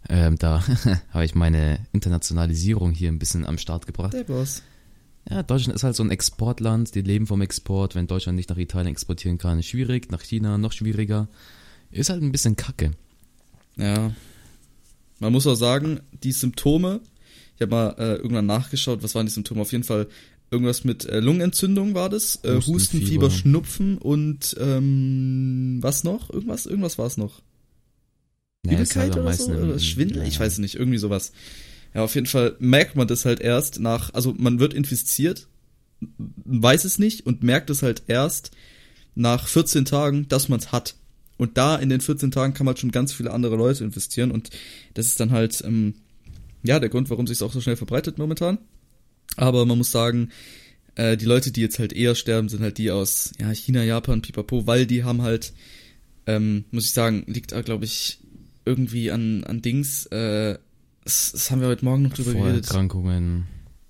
Ähm, 0.10 0.38
da 0.38 0.64
habe 1.10 1.26
ich 1.26 1.36
meine 1.36 1.80
Internationalisierung 1.92 2.92
hier 2.92 3.10
ein 3.10 3.20
bisschen 3.20 3.46
am 3.46 3.58
Start 3.58 3.86
gebracht. 3.86 4.14
Der 4.14 4.24
Boss. 4.24 4.64
Ja, 5.30 5.44
Deutschland 5.44 5.76
ist 5.76 5.84
halt 5.84 5.96
so 5.96 6.04
ein 6.04 6.12
Exportland, 6.12 6.96
die 6.96 7.02
leben 7.02 7.28
vom 7.28 7.42
Export. 7.42 7.96
Wenn 7.96 8.08
Deutschland 8.08 8.38
nicht 8.38 8.50
nach 8.50 8.58
Italien 8.58 8.92
exportieren 8.92 9.38
kann, 9.38 9.60
ist 9.60 9.66
schwierig, 9.66 10.10
nach 10.10 10.22
China 10.22 10.58
noch 10.58 10.72
schwieriger. 10.72 11.28
Ist 11.92 12.10
halt 12.10 12.22
ein 12.22 12.32
bisschen 12.32 12.56
kacke. 12.56 12.92
Ja. 13.76 14.12
Man 15.20 15.34
muss 15.34 15.48
auch 15.48 15.56
sagen, 15.56 16.00
die 16.24 16.32
Symptome, 16.32 17.02
ich 17.56 17.62
habe 17.62 17.72
mal 17.72 17.96
äh, 17.98 18.16
irgendwann 18.16 18.46
nachgeschaut, 18.46 19.04
was 19.04 19.16
waren 19.16 19.26
die 19.26 19.32
Symptome? 19.32 19.62
Auf 19.62 19.72
jeden 19.72 19.84
Fall 19.84 20.08
irgendwas 20.52 20.84
mit 20.84 21.06
äh, 21.06 21.20
Lungenentzündung 21.20 21.94
war 21.94 22.10
das, 22.10 22.44
äh, 22.44 22.62
Husten. 22.62 23.02
Fieber, 23.02 23.30
Schnupfen 23.30 23.98
und 23.98 24.56
ähm, 24.60 25.80
was 25.82 26.04
noch? 26.04 26.30
Irgendwas, 26.30 26.66
irgendwas 26.66 26.98
war 26.98 27.08
es 27.08 27.18
noch. 27.18 27.42
Halt 28.66 28.80
Übelkeit 28.80 29.18
oder 29.18 29.34
so? 29.34 29.52
Oder 29.52 29.80
Schwindel? 29.80 30.24
ja. 30.24 30.28
Ich 30.28 30.40
weiß 30.40 30.54
es 30.54 30.60
nicht, 30.60 30.76
irgendwie 30.76 30.98
sowas. 30.98 31.32
Ja, 31.94 32.04
auf 32.04 32.16
jeden 32.16 32.28
Fall 32.28 32.56
merkt 32.60 32.96
man 32.96 33.08
das 33.08 33.26
halt 33.26 33.40
erst 33.40 33.80
nach, 33.80 34.14
also 34.14 34.34
man 34.38 34.60
wird 34.60 34.74
infiziert, 34.74 35.48
weiß 36.20 36.86
es 36.86 37.00
nicht 37.00 37.26
und 37.26 37.44
merkt 37.44 37.70
es 37.70 37.82
halt 37.82 38.04
erst 38.08 38.52
nach 39.16 39.48
14 39.48 39.86
Tagen, 39.86 40.28
dass 40.28 40.50
man 40.50 40.60
es 40.60 40.72
hat. 40.72 40.96
Und 41.38 41.58
da 41.58 41.76
in 41.76 41.90
den 41.90 42.02
14 42.02 42.32
Tagen 42.32 42.54
kann 42.54 42.66
man 42.66 42.74
halt 42.74 42.80
schon 42.80 42.92
ganz 42.92 43.14
viele 43.14 43.32
andere 43.32 43.56
Leute 43.56 43.84
investieren 43.84 44.32
und 44.32 44.50
das 44.96 45.08
ist 45.08 45.20
dann 45.20 45.32
halt, 45.32 45.64
ähm, 45.66 45.96
ja, 46.64 46.80
der 46.80 46.90
Grund, 46.90 47.10
warum 47.10 47.28
sich 47.28 47.38
es 47.38 47.42
auch 47.42 47.54
so 47.54 47.62
schnell 47.62 47.76
verbreitet 47.76 48.18
momentan. 48.18 48.58
Aber 49.36 49.66
man 49.66 49.78
muss 49.78 49.92
sagen, 49.92 50.30
äh, 50.96 51.16
die 51.16 51.26
Leute, 51.26 51.52
die 51.52 51.62
jetzt 51.62 51.80
halt 51.80 51.94
eher 51.94 52.16
sterben, 52.16 52.50
sind 52.50 52.62
halt 52.62 52.78
die 52.78 52.92
aus 52.92 53.32
ja, 53.40 53.52
China, 53.52 53.84
Japan, 53.84 54.22
Pipapo, 54.22 54.66
weil 54.66 54.86
die 54.86 55.04
haben 55.04 55.22
halt, 55.22 55.54
ähm, 56.26 56.66
muss 56.72 56.86
ich 56.86 56.94
sagen, 56.94 57.24
liegt 57.28 57.52
da, 57.52 57.62
glaube 57.62 57.86
ich, 57.86 58.20
irgendwie 58.68 59.12
an, 59.12 59.44
an 59.46 59.62
Dings, 59.62 60.06
äh, 60.08 60.58
das, 61.04 61.32
das 61.32 61.52
haben 61.52 61.62
wir 61.62 61.68
heute 61.68 61.86
Morgen 61.86 62.04
noch 62.04 62.14
drüber 62.14 62.34
geredet. 62.34 62.66
Vorerkrankungen. 62.66 63.48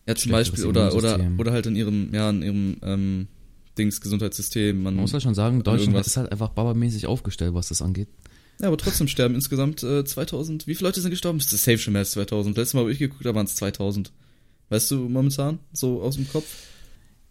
Ja, 0.08 0.16
zum 0.16 0.32
Beispiel, 0.32 0.66
oder, 0.66 0.94
oder, 0.96 1.20
oder 1.38 1.52
halt 1.52 1.66
in 1.66 1.76
ihrem, 1.76 2.14
ja, 2.14 2.30
in 2.30 2.42
ihrem, 2.42 2.78
ähm, 2.82 3.28
Dings 3.78 4.02
Gesundheitssystem. 4.02 4.76
Man, 4.82 4.96
Man 4.96 5.02
muss 5.02 5.12
ja 5.12 5.20
schon 5.20 5.36
sagen, 5.36 5.64
Deutschland 5.64 6.06
ist 6.06 6.18
halt 6.18 6.32
einfach 6.32 6.50
babamäßig 6.50 7.08
aufgestellt, 7.08 7.54
was 7.54 7.70
das 7.70 7.82
angeht. 7.82 8.08
Ja, 8.60 8.68
aber 8.68 8.78
trotzdem 8.78 9.08
sterben 9.08 9.36
insgesamt 9.36 9.84
äh, 9.84 10.04
2000. 10.04 10.66
Wie 10.66 10.74
viele 10.74 10.90
Leute 10.90 11.00
sind 11.02 11.12
gestorben? 11.12 11.38
Das 11.38 11.54
ist 11.54 11.64
safe 11.64 11.78
schon 11.78 11.94
mehr 11.94 12.02
als 12.02 12.12
2000. 12.12 12.58
Letztes 12.58 12.74
Mal, 12.74 12.86
wo 12.86 12.90
ich 12.90 12.98
geguckt 12.98 13.26
habe, 13.26 13.36
waren 13.36 13.46
es 13.46 13.56
2000. 13.56 14.12
Weißt 14.70 14.90
du 14.92 15.08
momentan, 15.08 15.60
so 15.72 16.02
aus 16.02 16.16
dem 16.16 16.28
Kopf? 16.28 16.48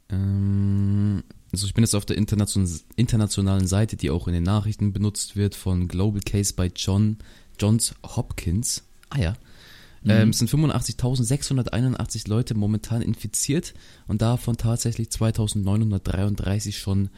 Ähm, 0.09 1.25
also 1.57 1.67
ich 1.67 1.73
bin 1.73 1.85
jetzt 1.85 1.95
auf 1.95 2.05
der 2.05 2.19
internation 2.19 2.69
internationalen 2.97 3.67
Seite, 3.67 3.97
die 3.97 4.11
auch 4.11 4.29
in 4.29 4.35
den 4.35 4.43
Nachrichten 4.43 4.93
benutzt 4.93 5.37
wird, 5.37 5.55
von 5.55 5.89
Global 5.89 6.21
Case 6.21 6.53
by 6.53 6.71
John 6.77 7.17
Johns 7.59 7.95
Hopkins. 8.05 8.83
Ah 9.09 9.19
ja. 9.19 9.31
Mhm. 10.03 10.11
Ähm, 10.11 10.29
es 10.29 10.39
sind 10.39 10.51
85.681 10.51 12.29
Leute 12.29 12.55
momentan 12.55 13.01
infiziert 13.01 13.73
und 14.07 14.21
davon 14.21 14.59
tatsächlich 14.59 15.09
2.933 15.09 16.73
schon 16.73 17.09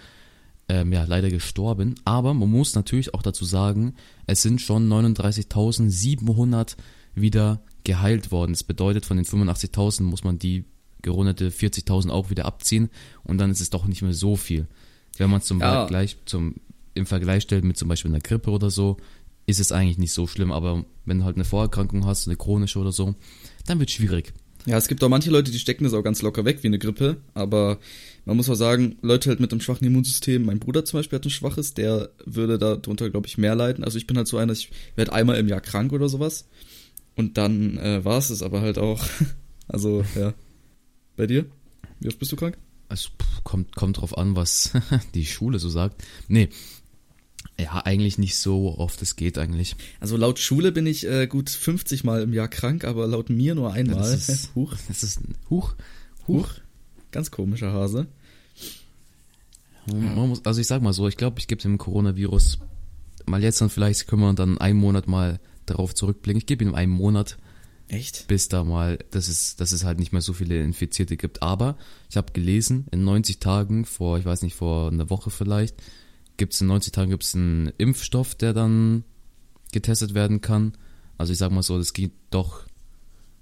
ähm, 0.68 0.92
ja, 0.92 1.02
leider 1.02 1.30
gestorben. 1.30 1.97
Aber 2.04 2.33
man 2.33 2.49
muss 2.49 2.76
natürlich 2.76 3.14
auch 3.14 3.23
dazu 3.23 3.45
sagen, 3.45 3.97
es 4.28 4.40
sind 4.40 4.61
schon 4.61 4.88
39.700 4.88 6.76
wieder 7.16 7.61
geheilt 7.83 8.30
worden. 8.30 8.52
Das 8.52 8.62
bedeutet, 8.62 9.04
von 9.04 9.16
den 9.16 9.26
85.000 9.26 10.04
muss 10.04 10.23
man 10.23 10.38
die 10.38 10.64
gerundete 11.02 11.50
40.000 11.50 12.11
auch 12.11 12.31
wieder 12.31 12.45
abziehen 12.45 12.90
und 13.25 13.38
dann 13.38 13.50
ist 13.50 13.61
es 13.61 13.71
doch 13.71 13.87
nicht 13.87 14.02
mehr 14.02 14.14
so 14.14 14.37
viel. 14.37 14.67
Wenn 15.17 15.31
man 15.31 15.40
es 15.40 15.47
zum 15.47 15.61
ja. 15.61 15.73
Vergleich 15.73 16.17
zum 16.25 16.57
im 16.95 17.07
Vergleich 17.07 17.45
stellt 17.45 17.64
mit 17.64 17.76
zum 17.76 17.88
Beispiel 17.88 18.11
einer 18.11 18.21
Grippe 18.21 18.50
oder 18.50 18.71
so, 18.71 18.97
ist 19.47 19.61
es 19.61 19.73
eigentlich 19.73 19.99
nicht 19.99 20.12
so 20.12 20.26
schlimm. 20.26 20.52
Aber 20.52 20.85
wenn 21.05 21.21
du 21.21 21.25
halt 21.25 21.37
eine 21.37 21.45
Vorerkrankung 21.45 22.05
hast, 22.05 22.26
eine 22.26 22.37
chronische 22.37 22.78
oder 22.78 22.93
so, 22.93 23.14
dann 23.67 23.78
wird 23.78 23.88
es 23.88 23.95
schwierig. 23.95 24.33
Ja, 24.67 24.76
es 24.76 24.88
gibt 24.88 25.02
auch 25.02 25.09
manche 25.09 25.31
Leute, 25.31 25.50
die 25.50 25.59
stecken 25.59 25.85
das 25.85 25.95
auch 25.95 26.02
ganz 26.02 26.21
locker 26.21 26.45
weg 26.45 26.62
wie 26.62 26.67
eine 26.67 26.78
Grippe, 26.78 27.19
aber 27.33 27.78
man 28.26 28.37
muss 28.37 28.50
auch 28.50 28.55
sagen, 28.55 28.97
Leute 29.00 29.31
halt 29.31 29.40
mit 29.40 29.50
einem 29.52 29.62
schwachen 29.62 29.87
Immunsystem, 29.87 30.45
mein 30.45 30.59
Bruder 30.59 30.85
zum 30.85 30.99
Beispiel 30.99 31.17
hat 31.17 31.25
ein 31.25 31.31
schwaches, 31.31 31.73
der 31.73 32.11
würde 32.26 32.59
darunter, 32.59 33.09
glaube 33.09 33.28
ich, 33.28 33.38
mehr 33.38 33.55
leiden. 33.55 33.85
Also 33.85 33.97
ich 33.97 34.07
bin 34.07 34.19
halt 34.19 34.28
so 34.28 34.37
einer, 34.37 34.52
ich 34.52 34.71
werde 34.97 35.12
einmal 35.12 35.38
im 35.38 35.49
Jahr 35.49 35.62
krank 35.62 35.93
oder 35.93 36.09
sowas. 36.09 36.49
Und 37.17 37.38
dann 37.38 37.78
äh, 37.78 38.05
war 38.05 38.19
es 38.19 38.31
es 38.31 38.43
aber 38.43 38.61
halt 38.61 38.78
auch. 38.78 39.02
also, 39.69 40.05
ja. 40.14 40.35
Bei 41.19 41.27
dir? 41.27 41.47
Wie 41.99 42.07
oft 42.07 42.21
bist 42.21 42.31
du 42.31 42.37
krank? 42.37 42.57
Es 42.89 43.11
kommt, 43.43 43.75
kommt 43.75 44.01
drauf 44.01 44.17
an, 44.17 44.37
was 44.37 44.71
die 45.15 45.27
Schule 45.27 45.59
so 45.59 45.69
sagt. 45.69 46.05
Nee. 46.29 46.49
Ja, 47.59 47.85
eigentlich 47.85 48.19
nicht 48.19 48.37
so 48.37 48.79
oft 48.79 49.03
es 49.03 49.17
geht 49.17 49.37
eigentlich. 49.37 49.75
Also 49.99 50.17
laut 50.17 50.39
Schule 50.39 50.71
bin 50.71 50.87
ich 50.87 51.05
äh, 51.09 51.27
gut 51.27 51.51
50 51.51 52.05
Mal 52.05 52.23
im 52.23 52.33
Jahr 52.33 52.47
krank, 52.47 52.85
aber 52.85 53.09
laut 53.09 53.31
mir 53.31 53.57
nur 53.57 53.73
einmal. 53.73 53.97
Das 53.97 54.29
ist, 54.29 54.51
huch. 54.55 54.77
Das 54.87 55.03
ist 55.03 55.21
huch, 55.51 55.75
huch. 56.29 56.45
huch. 56.45 56.49
Ganz 57.11 57.33
komischer 57.33 57.73
Hase. 57.73 58.07
Muss, 59.87 60.45
also 60.45 60.61
ich 60.61 60.69
sag 60.69 60.83
mal 60.83 60.93
so, 60.93 61.09
ich 61.09 61.17
glaube, 61.17 61.41
ich 61.41 61.49
gebe 61.49 61.61
dem 61.61 61.79
Coronavirus 61.79 62.59
mal 63.27 63.43
jetzt 63.43 63.61
dann 63.61 63.71
vielleicht 63.71 64.07
können 64.07 64.23
wir 64.23 64.33
dann 64.35 64.59
einen 64.59 64.79
Monat 64.79 65.09
mal 65.09 65.41
darauf 65.67 65.97
zurückblicken. 65.97 66.39
Ich 66.39 66.47
gebe 66.47 66.65
ihm 66.65 66.77
einen 66.77 66.93
Monat 66.93 67.39
Echt? 67.88 68.26
Bis 68.28 68.49
da 68.49 68.64
mal, 68.64 68.99
dass 69.11 69.28
es, 69.28 69.57
dass 69.57 69.73
es 69.73 69.85
halt 69.85 69.99
nicht 69.99 70.12
mehr 70.12 70.21
so 70.21 70.33
viele 70.33 70.62
Infizierte 70.62 71.16
gibt. 71.16 71.42
Aber 71.42 71.76
ich 72.11 72.16
habe 72.16 72.33
gelesen, 72.33 72.87
in 72.90 73.04
90 73.04 73.38
Tagen, 73.40 73.85
vor, 73.85 74.18
ich 74.18 74.25
weiß 74.25 74.42
nicht, 74.42 74.54
vor 74.54 74.90
einer 74.90 75.11
Woche 75.11 75.30
vielleicht, 75.30 75.75
gibt 76.37 76.52
es 76.52 76.61
in 76.61 76.66
90 76.66 76.92
Tagen 76.92 77.11
gibt's 77.11 77.35
einen 77.35 77.73
Impfstoff, 77.78 78.35
der 78.35 78.52
dann 78.52 79.04
getestet 79.73 80.14
werden 80.14 80.40
kann. 80.40 80.73
Also 81.16 81.33
ich 81.33 81.38
sag 81.38 81.50
mal 81.50 81.62
so, 81.62 81.78
das 81.78 81.92
geht 81.92 82.12
doch 82.30 82.68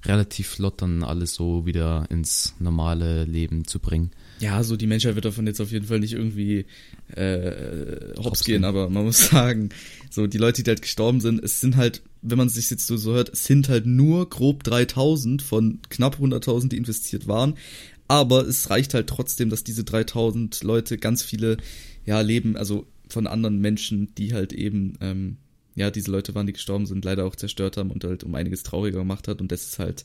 relativ 0.04 0.48
flott 0.48 0.82
dann 0.82 1.02
alles 1.02 1.34
so 1.34 1.66
wieder 1.66 2.06
ins 2.10 2.54
normale 2.58 3.24
Leben 3.24 3.66
zu 3.66 3.80
bringen. 3.80 4.12
Ja, 4.38 4.62
so 4.62 4.76
die 4.76 4.86
Menschheit 4.86 5.14
wird 5.14 5.24
davon 5.24 5.46
jetzt 5.46 5.60
auf 5.60 5.72
jeden 5.72 5.86
Fall 5.86 6.00
nicht 6.00 6.12
irgendwie 6.12 6.66
äh, 7.14 8.14
hops 8.18 8.44
gehen, 8.44 8.64
aber 8.64 8.88
man 8.88 9.04
muss 9.04 9.26
sagen, 9.30 9.70
so 10.10 10.26
die 10.26 10.38
Leute, 10.38 10.62
die 10.62 10.70
halt 10.70 10.82
gestorben 10.82 11.20
sind, 11.20 11.42
es 11.42 11.60
sind 11.60 11.76
halt, 11.76 12.02
wenn 12.28 12.38
man 12.38 12.49
sich 12.49 12.71
jetzt 12.71 12.87
so, 12.87 12.97
so 12.97 13.14
hört, 13.14 13.30
es 13.30 13.45
sind 13.45 13.68
halt 13.68 13.87
nur 13.87 14.28
grob 14.28 14.64
3000 14.64 15.42
von 15.42 15.80
knapp 15.88 16.18
100.000, 16.18 16.68
die 16.68 16.77
investiert 16.77 17.27
waren. 17.27 17.55
Aber 18.09 18.46
es 18.46 18.70
reicht 18.70 18.94
halt 18.94 19.09
trotzdem, 19.09 19.50
dass 19.50 19.64
diese 19.64 19.85
3000 19.85 20.62
Leute 20.62 20.96
ganz 20.98 21.22
viele, 21.22 21.57
ja, 22.05 22.20
Leben, 22.20 22.57
also 22.57 22.87
von 23.09 23.27
anderen 23.27 23.61
Menschen, 23.61 24.14
die 24.14 24.33
halt 24.33 24.53
eben, 24.53 24.94
ähm, 25.00 25.37
ja, 25.74 25.90
diese 25.90 26.11
Leute 26.11 26.35
waren, 26.35 26.46
die 26.46 26.53
gestorben 26.53 26.87
sind, 26.87 27.05
leider 27.05 27.24
auch 27.24 27.37
zerstört 27.37 27.77
haben 27.77 27.90
und 27.90 28.05
halt 28.05 28.24
um 28.24 28.35
einiges 28.35 28.62
trauriger 28.62 28.98
gemacht 28.98 29.29
hat. 29.29 29.40
Und 29.40 29.50
das 29.50 29.66
ist 29.66 29.79
halt, 29.79 30.05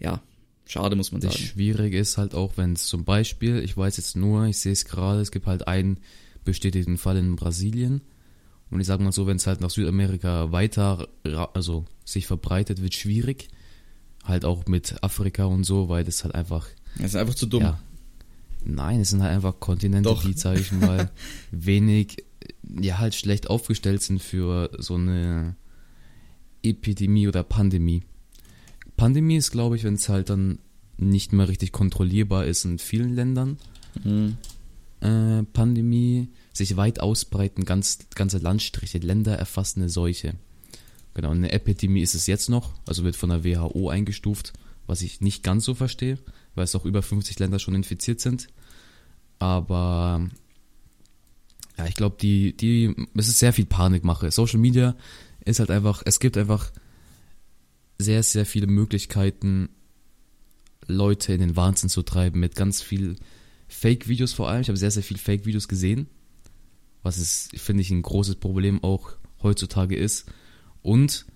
ja, 0.00 0.22
Schade, 0.64 0.96
muss 0.96 1.12
man 1.12 1.20
das 1.20 1.34
sagen. 1.34 1.44
Schwierig 1.44 1.94
ist 1.94 2.18
halt 2.18 2.34
auch, 2.34 2.56
wenn 2.56 2.74
es 2.74 2.86
zum 2.86 3.04
Beispiel, 3.04 3.58
ich 3.58 3.76
weiß 3.76 3.96
jetzt 3.96 4.16
nur, 4.16 4.46
ich 4.46 4.58
sehe 4.58 4.72
es 4.72 4.84
gerade, 4.84 5.20
es 5.20 5.30
gibt 5.30 5.46
halt 5.46 5.66
einen 5.66 5.98
bestätigten 6.44 6.98
Fall 6.98 7.16
in 7.16 7.36
Brasilien. 7.36 8.00
Und 8.72 8.80
ich 8.80 8.86
sage 8.86 9.04
mal 9.04 9.12
so, 9.12 9.26
wenn 9.26 9.36
es 9.36 9.46
halt 9.46 9.60
nach 9.60 9.68
Südamerika 9.68 10.50
weiter, 10.50 11.06
also 11.52 11.84
sich 12.06 12.26
verbreitet, 12.26 12.80
wird 12.82 12.94
schwierig. 12.94 13.48
Halt 14.24 14.46
auch 14.46 14.66
mit 14.66 14.96
Afrika 15.02 15.44
und 15.44 15.64
so, 15.64 15.90
weil 15.90 16.04
das 16.04 16.24
halt 16.24 16.34
einfach. 16.34 16.66
Das 16.96 17.08
ist 17.08 17.16
einfach 17.16 17.34
zu 17.34 17.46
dumm. 17.46 17.62
Ja, 17.62 17.78
nein, 18.64 19.00
es 19.00 19.10
sind 19.10 19.22
halt 19.22 19.32
einfach 19.32 19.60
Kontinente, 19.60 20.08
Doch. 20.08 20.24
die, 20.24 20.32
sage 20.32 20.60
ich 20.60 20.72
mal, 20.72 21.10
wenig, 21.50 22.24
ja, 22.80 22.98
halt 22.98 23.14
schlecht 23.14 23.50
aufgestellt 23.50 24.02
sind 24.02 24.22
für 24.22 24.70
so 24.78 24.94
eine 24.94 25.54
Epidemie 26.62 27.28
oder 27.28 27.42
Pandemie. 27.42 28.04
Pandemie 28.96 29.36
ist, 29.36 29.50
glaube 29.50 29.76
ich, 29.76 29.84
wenn 29.84 29.94
es 29.94 30.08
halt 30.08 30.30
dann 30.30 30.60
nicht 30.96 31.34
mehr 31.34 31.48
richtig 31.48 31.72
kontrollierbar 31.72 32.46
ist 32.46 32.64
in 32.64 32.78
vielen 32.78 33.14
Ländern. 33.14 33.58
Mhm. 34.02 34.38
Äh, 35.00 35.42
Pandemie, 35.52 36.28
sich 36.52 36.76
weit 36.76 37.00
ausbreiten, 37.00 37.64
ganz, 37.64 37.98
ganze 38.14 38.38
Landstriche, 38.38 38.98
Länder 38.98 39.36
erfassende 39.36 39.88
Seuche. 39.88 40.34
Genau, 41.14 41.30
eine 41.30 41.52
Epidemie 41.52 42.02
ist 42.02 42.14
es 42.14 42.26
jetzt 42.26 42.48
noch, 42.48 42.72
also 42.86 43.04
wird 43.04 43.16
von 43.16 43.30
der 43.30 43.44
WHO 43.44 43.88
eingestuft, 43.88 44.52
was 44.86 45.02
ich 45.02 45.20
nicht 45.20 45.42
ganz 45.42 45.64
so 45.64 45.74
verstehe, 45.74 46.18
weil 46.54 46.64
es 46.64 46.74
auch 46.74 46.84
über 46.84 47.02
50 47.02 47.38
Länder 47.38 47.58
schon 47.58 47.74
infiziert 47.74 48.20
sind. 48.20 48.48
Aber 49.38 50.28
ja, 51.78 51.86
ich 51.86 51.94
glaube, 51.94 52.16
die, 52.20 52.56
die, 52.56 52.94
es 53.14 53.28
ist 53.28 53.38
sehr 53.38 53.52
viel 53.52 53.66
Panikmache. 53.66 54.30
Social 54.30 54.58
Media 54.58 54.96
ist 55.44 55.58
halt 55.58 55.70
einfach, 55.70 56.02
es 56.04 56.20
gibt 56.20 56.36
einfach 56.36 56.70
sehr, 57.98 58.22
sehr 58.22 58.46
viele 58.46 58.66
Möglichkeiten, 58.66 59.68
Leute 60.86 61.32
in 61.32 61.40
den 61.40 61.56
Wahnsinn 61.56 61.88
zu 61.88 62.02
treiben 62.02 62.40
mit 62.40 62.56
ganz 62.56 62.82
viel 62.82 63.16
Fake-Videos 63.68 64.32
vor 64.32 64.48
allem. 64.48 64.62
Ich 64.62 64.68
habe 64.68 64.78
sehr, 64.78 64.90
sehr 64.90 65.02
viele 65.02 65.20
Fake-Videos 65.20 65.68
gesehen, 65.68 66.08
was 67.02 67.18
es, 67.18 67.48
finde 67.56 67.82
ich, 67.82 67.90
ein 67.90 68.02
großes 68.02 68.36
Problem 68.36 68.82
auch 68.82 69.12
heutzutage 69.42 69.96
ist. 69.96 70.26
Und 70.82 71.26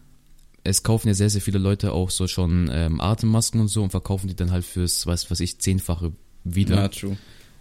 es 0.65 0.83
kaufen 0.83 1.09
ja 1.09 1.15
sehr, 1.15 1.31
sehr 1.31 1.41
viele 1.41 1.59
Leute 1.59 1.93
auch 1.93 2.11
so 2.11 2.27
schon 2.27 2.69
ähm, 2.73 3.01
Atemmasken 3.01 3.61
und 3.61 3.69
so 3.69 3.83
und 3.83 3.91
verkaufen 3.91 4.29
die 4.29 4.37
dann 4.37 4.51
halt 4.51 4.65
fürs, 4.65 5.07
was 5.07 5.31
weiß 5.31 5.41
ich, 5.41 5.59
zehnfache 5.61 6.13
wieder. 6.45 6.77
Ja, 6.77 6.89
true. 6.89 7.17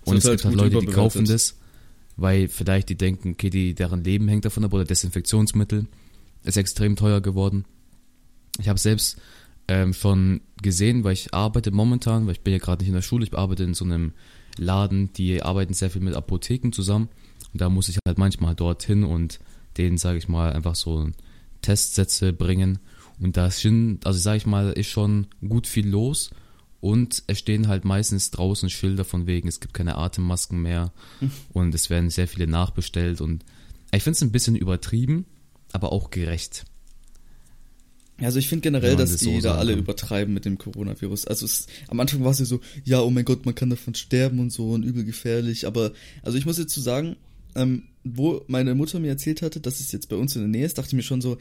Und 0.06 0.18
es 0.18 0.26
halt 0.26 0.42
gibt 0.42 0.60
halt 0.60 0.74
Leute, 0.74 0.86
die 0.86 0.92
kaufen 0.92 1.26
das, 1.26 1.58
weil 2.16 2.48
vielleicht 2.48 2.90
die 2.90 2.98
denken, 2.98 3.32
okay, 3.32 3.50
die, 3.50 3.74
deren 3.74 4.04
Leben 4.04 4.28
hängt 4.28 4.46
davon 4.46 4.64
ab 4.64 4.74
oder 4.74 4.86
Desinfektionsmittel 4.86 5.88
ist 6.44 6.58
extrem 6.58 6.96
teuer 6.96 7.22
geworden. 7.22 7.66
Ich 8.60 8.70
habe 8.70 8.80
selbst 8.80 9.18
ähm, 9.68 9.94
schon 9.94 10.42
gesehen, 10.62 11.04
weil 11.04 11.14
ich 11.14 11.34
arbeite 11.34 11.72
momentan, 11.72 12.26
weil 12.26 12.34
ich 12.34 12.42
bin 12.42 12.54
ja 12.54 12.60
gerade 12.60 12.84
nicht 12.84 12.90
in 12.90 12.96
der 12.96 13.02
Schule, 13.02 13.26
ich 13.26 13.34
arbeite 13.34 13.64
in 13.64 13.74
so 13.74 13.84
einem 13.84 14.14
Laden, 14.58 15.12
die 15.14 15.42
arbeiten 15.42 15.74
sehr 15.74 15.90
viel 15.90 16.02
mit 16.02 16.16
Apotheken 16.16 16.72
zusammen. 16.72 17.10
Und 17.56 17.62
da 17.62 17.70
muss 17.70 17.88
ich 17.88 18.00
halt 18.06 18.18
manchmal 18.18 18.54
dorthin 18.54 19.06
und 19.06 19.40
denen, 19.78 19.98
sage 19.98 20.18
ich 20.18 20.28
mal, 20.28 20.52
einfach 20.52 20.76
so 20.76 21.10
Testsätze 21.62 22.34
bringen. 22.34 22.80
Und 23.18 23.38
da 23.38 23.50
sind, 23.50 24.06
also 24.06 24.20
sage 24.20 24.36
ich 24.36 24.46
mal, 24.46 24.74
ist 24.74 24.90
schon 24.90 25.28
gut 25.40 25.66
viel 25.66 25.88
los. 25.88 26.32
Und 26.82 27.24
es 27.28 27.40
stehen 27.40 27.70
halt 27.70 27.86
meistens 27.86 28.30
draußen 28.32 28.70
Schilder 28.70 29.06
von 29.06 29.26
wegen, 29.26 29.48
es 29.48 29.62
gibt 29.62 29.74
keine 29.74 29.98
Atemmasken 29.98 30.62
mehr 30.62 30.92
und 31.54 31.74
es 31.74 31.90
werden 31.90 32.10
sehr 32.10 32.28
viele 32.28 32.46
nachbestellt. 32.46 33.22
Und 33.22 33.46
ich 33.94 34.04
finde 34.04 34.18
es 34.18 34.22
ein 34.22 34.34
bisschen 34.34 34.58
übertrieben, 34.58 35.24
aber 35.72 35.94
auch 35.94 36.10
gerecht. 36.10 36.66
Also 38.18 38.38
ich 38.38 38.50
finde 38.50 38.64
generell, 38.64 38.98
dass 38.98 39.12
das 39.12 39.22
die 39.22 39.34
so 39.34 39.40
da 39.40 39.56
alle 39.56 39.72
übertreiben 39.76 40.34
mit 40.34 40.44
dem 40.44 40.58
Coronavirus. 40.58 41.26
Also 41.28 41.46
es, 41.46 41.68
am 41.88 42.02
Anfang 42.02 42.22
war 42.26 42.32
es 42.32 42.40
ja 42.40 42.46
so, 42.46 42.60
ja, 42.84 43.00
oh 43.00 43.12
mein 43.12 43.24
Gott, 43.24 43.46
man 43.46 43.56
kann 43.56 43.70
davon 43.70 43.96
sterben 43.96 44.40
und 44.40 44.52
so 44.52 44.72
und 44.72 44.84
übel 44.84 45.06
gefährlich. 45.06 45.66
Aber 45.66 45.94
also 46.22 46.38
ich 46.38 46.46
muss 46.46 46.58
jetzt 46.58 46.74
zu 46.74 46.82
so 46.82 46.84
sagen, 46.84 47.16
ähm, 47.56 47.84
wo 48.04 48.44
meine 48.48 48.76
Mutter 48.76 49.00
mir 49.00 49.10
erzählt 49.10 49.42
hatte, 49.42 49.60
dass 49.60 49.80
es 49.80 49.92
jetzt 49.92 50.10
bei 50.10 50.16
uns 50.16 50.36
in 50.36 50.42
der 50.42 50.50
Nähe 50.50 50.66
ist, 50.66 50.78
dachte 50.78 50.90
ich 50.90 50.94
mir 50.94 51.04
schon 51.04 51.22
so, 51.22 51.38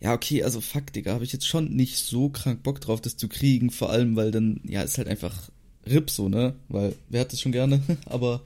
ja, 0.00 0.12
okay, 0.12 0.42
also 0.42 0.60
fuck, 0.60 0.92
Digga, 0.92 1.12
habe 1.12 1.24
ich 1.24 1.32
jetzt 1.32 1.46
schon 1.46 1.74
nicht 1.74 1.98
so 1.98 2.28
krank 2.28 2.62
Bock 2.62 2.80
drauf, 2.80 3.00
das 3.00 3.16
zu 3.16 3.28
kriegen. 3.28 3.70
Vor 3.70 3.90
allem, 3.90 4.14
weil 4.16 4.30
dann, 4.30 4.60
ja, 4.64 4.82
ist 4.82 4.98
halt 4.98 5.08
einfach 5.08 5.50
RIP 5.86 6.10
so, 6.10 6.28
ne? 6.28 6.54
Weil, 6.68 6.94
wer 7.08 7.22
hat 7.22 7.32
das 7.32 7.40
schon 7.40 7.52
gerne? 7.52 7.80
Aber 8.06 8.42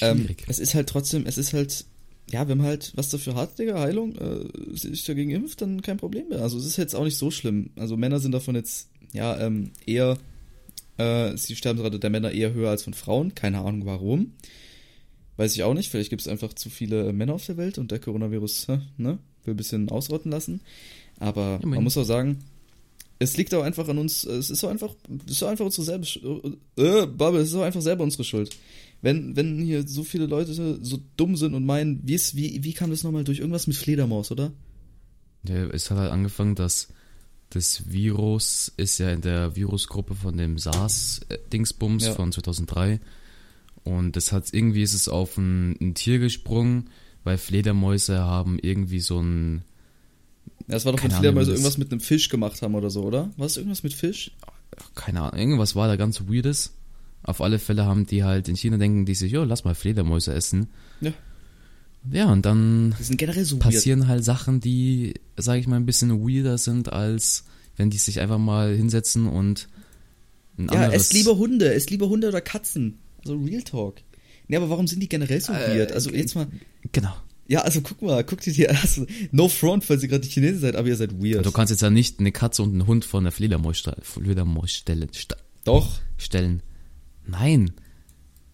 ähm, 0.00 0.28
es 0.48 0.58
ist 0.58 0.74
halt 0.74 0.88
trotzdem, 0.88 1.26
es 1.26 1.36
ist 1.36 1.52
halt 1.52 1.84
ja, 2.30 2.48
wenn 2.48 2.58
man 2.58 2.66
halt 2.66 2.92
was 2.94 3.10
dafür 3.10 3.34
hat, 3.34 3.58
Digga, 3.58 3.78
Heilung, 3.78 4.16
äh, 4.16 4.76
sich 4.76 5.04
dagegen 5.04 5.30
impft, 5.30 5.60
dann 5.60 5.82
kein 5.82 5.98
Problem 5.98 6.28
mehr. 6.28 6.40
Also 6.40 6.58
es 6.58 6.66
ist 6.66 6.78
jetzt 6.78 6.94
auch 6.94 7.04
nicht 7.04 7.18
so 7.18 7.30
schlimm. 7.30 7.70
Also 7.76 7.96
Männer 7.96 8.20
sind 8.20 8.32
davon 8.32 8.54
jetzt, 8.54 8.88
ja, 9.12 9.38
ähm, 9.38 9.72
eher, 9.86 10.16
äh, 10.96 11.36
sie 11.36 11.56
sterben 11.56 11.80
gerade 11.80 11.98
der 11.98 12.10
Männer 12.10 12.30
eher 12.32 12.54
höher 12.54 12.70
als 12.70 12.84
von 12.84 12.94
Frauen. 12.94 13.34
Keine 13.34 13.58
Ahnung 13.58 13.84
warum. 13.84 14.32
Weiß 15.36 15.54
ich 15.54 15.62
auch 15.62 15.74
nicht. 15.74 15.90
Vielleicht 15.90 16.10
gibt 16.10 16.22
es 16.22 16.28
einfach 16.28 16.52
zu 16.52 16.68
viele 16.70 17.12
Männer 17.12 17.34
auf 17.34 17.46
der 17.46 17.56
Welt 17.56 17.78
und 17.78 17.90
der 17.90 17.98
Coronavirus 17.98 18.68
ne, 18.98 19.18
will 19.44 19.54
ein 19.54 19.56
bisschen 19.56 19.88
ausrotten 19.88 20.30
lassen. 20.30 20.60
Aber 21.18 21.58
Ja, 21.62 21.66
man 21.68 21.82
muss 21.84 21.96
auch 21.96 22.04
sagen, 22.04 22.38
es 23.18 23.36
liegt 23.36 23.54
auch 23.54 23.62
einfach 23.62 23.88
an 23.88 23.98
uns. 23.98 24.24
Es 24.24 24.50
ist 24.50 24.60
so 24.60 24.68
einfach, 24.68 24.94
es 25.26 25.32
ist 25.32 25.38
so 25.38 25.46
einfach 25.46 25.64
unsere 25.64 25.84
selbe, 25.84 26.06
äh, 26.76 27.06
Bubble, 27.06 27.40
es 27.40 27.46
ist 27.46 27.52
so 27.52 27.62
einfach 27.62 27.80
selber 27.82 28.04
unsere 28.04 28.24
Schuld. 28.24 28.50
Wenn, 29.00 29.34
wenn 29.36 29.60
hier 29.62 29.86
so 29.88 30.04
viele 30.04 30.26
Leute 30.26 30.52
so 30.54 30.98
dumm 31.16 31.36
sind 31.36 31.54
und 31.54 31.64
meinen, 31.64 32.00
wie 32.04 32.14
ist, 32.14 32.36
wie, 32.36 32.62
wie 32.62 32.72
kam 32.72 32.90
das 32.90 33.02
nochmal 33.02 33.24
durch 33.24 33.38
irgendwas 33.40 33.66
mit 33.66 33.76
Fledermaus, 33.76 34.30
oder? 34.30 34.52
Ja, 35.48 35.66
es 35.66 35.90
hat 35.90 35.98
halt 35.98 36.12
angefangen, 36.12 36.54
dass 36.54 36.88
das 37.50 37.90
Virus 37.90 38.72
ist 38.76 38.98
ja 38.98 39.10
in 39.10 39.20
der 39.20 39.56
Virusgruppe 39.56 40.14
von 40.14 40.36
dem 40.36 40.56
SARS-Dingsbums 40.56 42.04
Ja. 42.06 42.14
von 42.14 42.32
2003. 42.32 43.00
Und 43.84 44.16
das 44.16 44.30
hat 44.32 44.52
irgendwie 44.52 44.82
ist 44.82 44.94
es 44.94 45.08
auf 45.08 45.36
ein, 45.38 45.76
ein 45.80 45.94
Tier 45.94 46.18
gesprungen, 46.18 46.90
weil 47.24 47.38
Fledermäuse 47.38 48.20
haben 48.20 48.58
irgendwie 48.60 49.00
so 49.00 49.20
ein, 49.20 49.62
Ja, 50.68 50.76
es 50.76 50.84
war 50.84 50.92
doch, 50.92 51.00
Ahnung, 51.00 51.16
Fledermäuse 51.16 51.50
das- 51.50 51.60
irgendwas 51.60 51.78
mit 51.78 51.90
einem 51.90 52.00
Fisch 52.00 52.28
gemacht 52.28 52.62
haben 52.62 52.74
oder 52.74 52.90
so, 52.90 53.02
oder? 53.02 53.30
War 53.36 53.46
es 53.46 53.56
irgendwas 53.56 53.82
mit 53.82 53.92
Fisch? 53.94 54.30
keine 54.94 55.20
Ahnung, 55.20 55.38
irgendwas 55.38 55.74
war 55.76 55.86
da 55.88 55.96
ganz 55.96 56.22
weirdes. 56.28 56.72
Auf 57.24 57.40
alle 57.40 57.58
Fälle 57.58 57.84
haben 57.84 58.06
die 58.06 58.24
halt 58.24 58.48
in 58.48 58.56
China 58.56 58.78
denken 58.78 59.04
die 59.04 59.14
sich, 59.14 59.30
jo, 59.32 59.44
lass 59.44 59.64
mal 59.64 59.74
Fledermäuse 59.74 60.32
essen. 60.34 60.68
Ja. 61.00 61.12
Ja, 62.10 62.32
und 62.32 62.44
dann 62.46 62.96
so 62.98 63.14
weird. 63.16 63.60
passieren 63.60 64.08
halt 64.08 64.24
Sachen, 64.24 64.60
die, 64.60 65.14
sag 65.36 65.58
ich 65.60 65.68
mal, 65.68 65.76
ein 65.76 65.86
bisschen 65.86 66.26
weirder 66.26 66.58
sind, 66.58 66.92
als 66.92 67.44
wenn 67.76 67.90
die 67.90 67.98
sich 67.98 68.18
einfach 68.20 68.38
mal 68.38 68.74
hinsetzen 68.74 69.26
und 69.28 69.68
ein 70.58 70.66
Ja, 70.66 70.72
anderes... 70.72 70.94
esst 70.94 71.12
lieber 71.12 71.36
Hunde, 71.36 71.72
esst 71.74 71.90
lieber 71.90 72.08
Hunde 72.08 72.28
oder 72.28 72.40
Katzen. 72.40 72.98
Also 73.24 73.36
Real 73.36 73.62
Talk. 73.62 73.96
Nee, 74.48 74.56
aber 74.56 74.68
warum 74.70 74.86
sind 74.86 75.00
die 75.00 75.08
generell 75.08 75.40
so 75.40 75.52
Äh, 75.52 75.76
weird? 75.78 75.92
Also 75.92 76.10
jetzt 76.10 76.34
mal, 76.34 76.46
Genau. 76.92 77.14
ja, 77.48 77.60
also 77.60 77.80
guck 77.80 78.02
mal, 78.02 78.22
guck 78.24 78.40
dir 78.40 78.52
die, 78.52 78.68
also, 78.68 79.06
no 79.30 79.48
front, 79.48 79.84
falls 79.84 80.02
ihr 80.02 80.08
gerade 80.08 80.22
die 80.26 80.30
Chinesen 80.30 80.60
seid, 80.60 80.76
aber 80.76 80.88
ihr 80.88 80.96
seid 80.96 81.12
weird. 81.22 81.46
Du 81.46 81.52
kannst 81.52 81.70
jetzt 81.70 81.80
ja 81.82 81.90
nicht 81.90 82.18
eine 82.20 82.32
Katze 82.32 82.62
und 82.62 82.70
einen 82.72 82.86
Hund 82.86 83.04
vor 83.04 83.20
einer 83.20 83.30
Fledermaus, 83.30 83.82
Fledermaus 84.02 84.70
stellen, 84.72 85.08
Doch. 85.64 86.00
stellen. 86.18 86.62
Nein. 87.26 87.70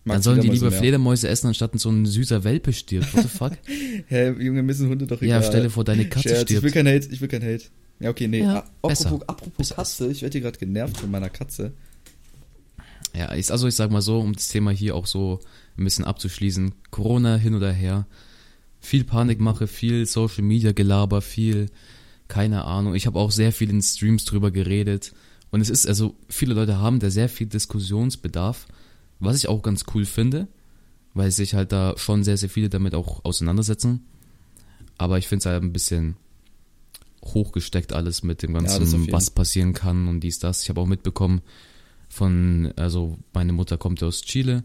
Mag 0.05 0.17
Dann 0.17 0.23
sollen 0.23 0.41
die 0.41 0.49
lieber 0.49 0.71
mehr. 0.71 0.79
Fledermäuse 0.79 1.29
essen, 1.29 1.49
anstatt 1.49 1.79
so 1.79 1.91
ein 1.91 2.07
süßer 2.07 2.45
Welpe 2.45 2.73
stirbt. 2.73 3.13
What 3.15 3.23
the 3.25 3.29
fuck? 3.29 3.53
Hä, 4.09 4.31
Junge, 4.39 4.63
mir 4.63 4.73
sind 4.75 4.89
Hunde 4.89 5.07
doch 5.07 5.21
ja, 5.21 5.39
egal. 5.39 5.43
stelle 5.45 5.71
vor, 5.71 5.85
deine 5.85 6.09
Katze 6.09 6.29
Scherz, 6.31 6.51
ich 6.51 6.63
will 6.63 6.71
stirbt. 6.71 6.75
kein 6.75 6.87
Hate, 6.87 7.09
ich 7.13 7.21
will 7.21 7.29
kein 7.29 7.43
Hate. 7.43 7.65
Ja, 8.01 8.11
okay, 8.11 8.29
nee. 8.29 8.41
Ja, 8.41 8.65
Ah, 8.83 8.89
besser. 8.89 9.07
apropos, 9.07 9.29
apropos. 9.29 9.69
Katze, 9.71 10.11
ich 10.11 10.23
werde 10.23 10.33
hier 10.35 10.43
gerade 10.43 10.59
genervt 10.59 10.99
von 10.99 11.11
meiner 11.11 11.29
Katze. 11.29 11.73
Ja, 13.19 13.33
ist, 13.33 13.51
also 13.51 13.67
ich 13.67 13.75
sag 13.75 13.91
mal 13.91 14.01
so, 14.01 14.21
um 14.21 14.33
das 14.33 14.47
Thema 14.47 14.71
hier 14.71 14.95
auch 14.95 15.07
so 15.07 15.41
ein 15.77 15.83
bisschen 15.83 16.05
abzuschließen. 16.05 16.73
Corona 16.93 17.35
hin 17.35 17.57
oder 17.57 17.73
her. 17.73 18.07
Viel 18.81 19.03
Panikmache, 19.03 19.67
viel 19.67 20.07
Social 20.07 20.45
Media 20.45 20.71
Gelaber, 20.71 21.21
viel, 21.21 21.67
keine 22.29 22.63
Ahnung. 22.65 22.95
Ich 22.95 23.09
habe 23.09 23.19
auch 23.19 23.33
sehr 23.33 23.51
viel 23.53 23.71
in 23.71 23.83
Streams 23.83 24.25
drüber 24.25 24.53
geredet. 24.53 25.15
Und 25.51 25.61
es 25.61 25.69
ist, 25.69 25.89
also, 25.89 26.15
viele 26.29 26.55
Leute 26.55 26.79
haben 26.79 27.01
da 27.01 27.11
sehr 27.11 27.29
viel 27.29 27.49
Diskussionsbedarf, 27.49 28.69
was 29.19 29.37
ich 29.37 29.49
auch 29.49 29.63
ganz 29.63 29.85
cool 29.95 30.05
finde, 30.05 30.47
weil 31.13 31.33
sich 31.33 31.55
halt 31.55 31.73
da 31.73 31.95
schon 31.97 32.23
sehr, 32.23 32.37
sehr 32.37 32.49
viele 32.49 32.69
damit 32.69 32.95
auch 32.95 33.25
auseinandersetzen. 33.25 34.07
Aber 34.97 35.19
ich 35.19 35.27
finde 35.27 35.41
es 35.41 35.47
halt 35.47 35.65
ein 35.65 35.73
bisschen 35.73 36.15
hochgesteckt 37.25 37.93
alles 37.93 38.23
mit 38.23 38.45
dem 38.45 38.55
Ja, 38.55 38.61
ganzen, 38.61 39.01
jeden. 39.01 39.13
was 39.13 39.31
passieren 39.31 39.73
kann 39.73 40.07
und 40.07 40.21
dies, 40.21 40.39
das. 40.39 40.63
Ich 40.63 40.69
habe 40.69 40.81
auch 40.81 40.87
mitbekommen 40.87 41.41
von, 42.09 42.73
also 42.77 43.19
meine 43.33 43.53
Mutter 43.53 43.79
kommt 43.79 44.03
aus 44.03 44.23
Chile 44.23 44.65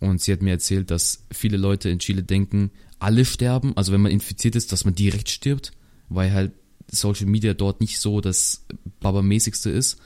und 0.00 0.20
sie 0.20 0.32
hat 0.32 0.42
mir 0.42 0.50
erzählt, 0.50 0.90
dass 0.90 1.24
viele 1.30 1.56
Leute 1.56 1.90
in 1.90 1.98
Chile 1.98 2.22
denken, 2.22 2.70
alle 2.98 3.24
sterben, 3.24 3.76
also 3.76 3.92
wenn 3.92 4.00
man 4.00 4.12
infiziert 4.12 4.56
ist, 4.56 4.72
dass 4.72 4.84
man 4.84 4.94
direkt 4.94 5.28
stirbt, 5.28 5.72
weil 6.08 6.32
halt 6.32 6.52
Social 6.90 7.26
Media 7.26 7.54
dort 7.54 7.80
nicht 7.80 8.00
so 8.00 8.20
das 8.20 8.64
Babamäßigste 9.00 9.70
ist 9.70 9.98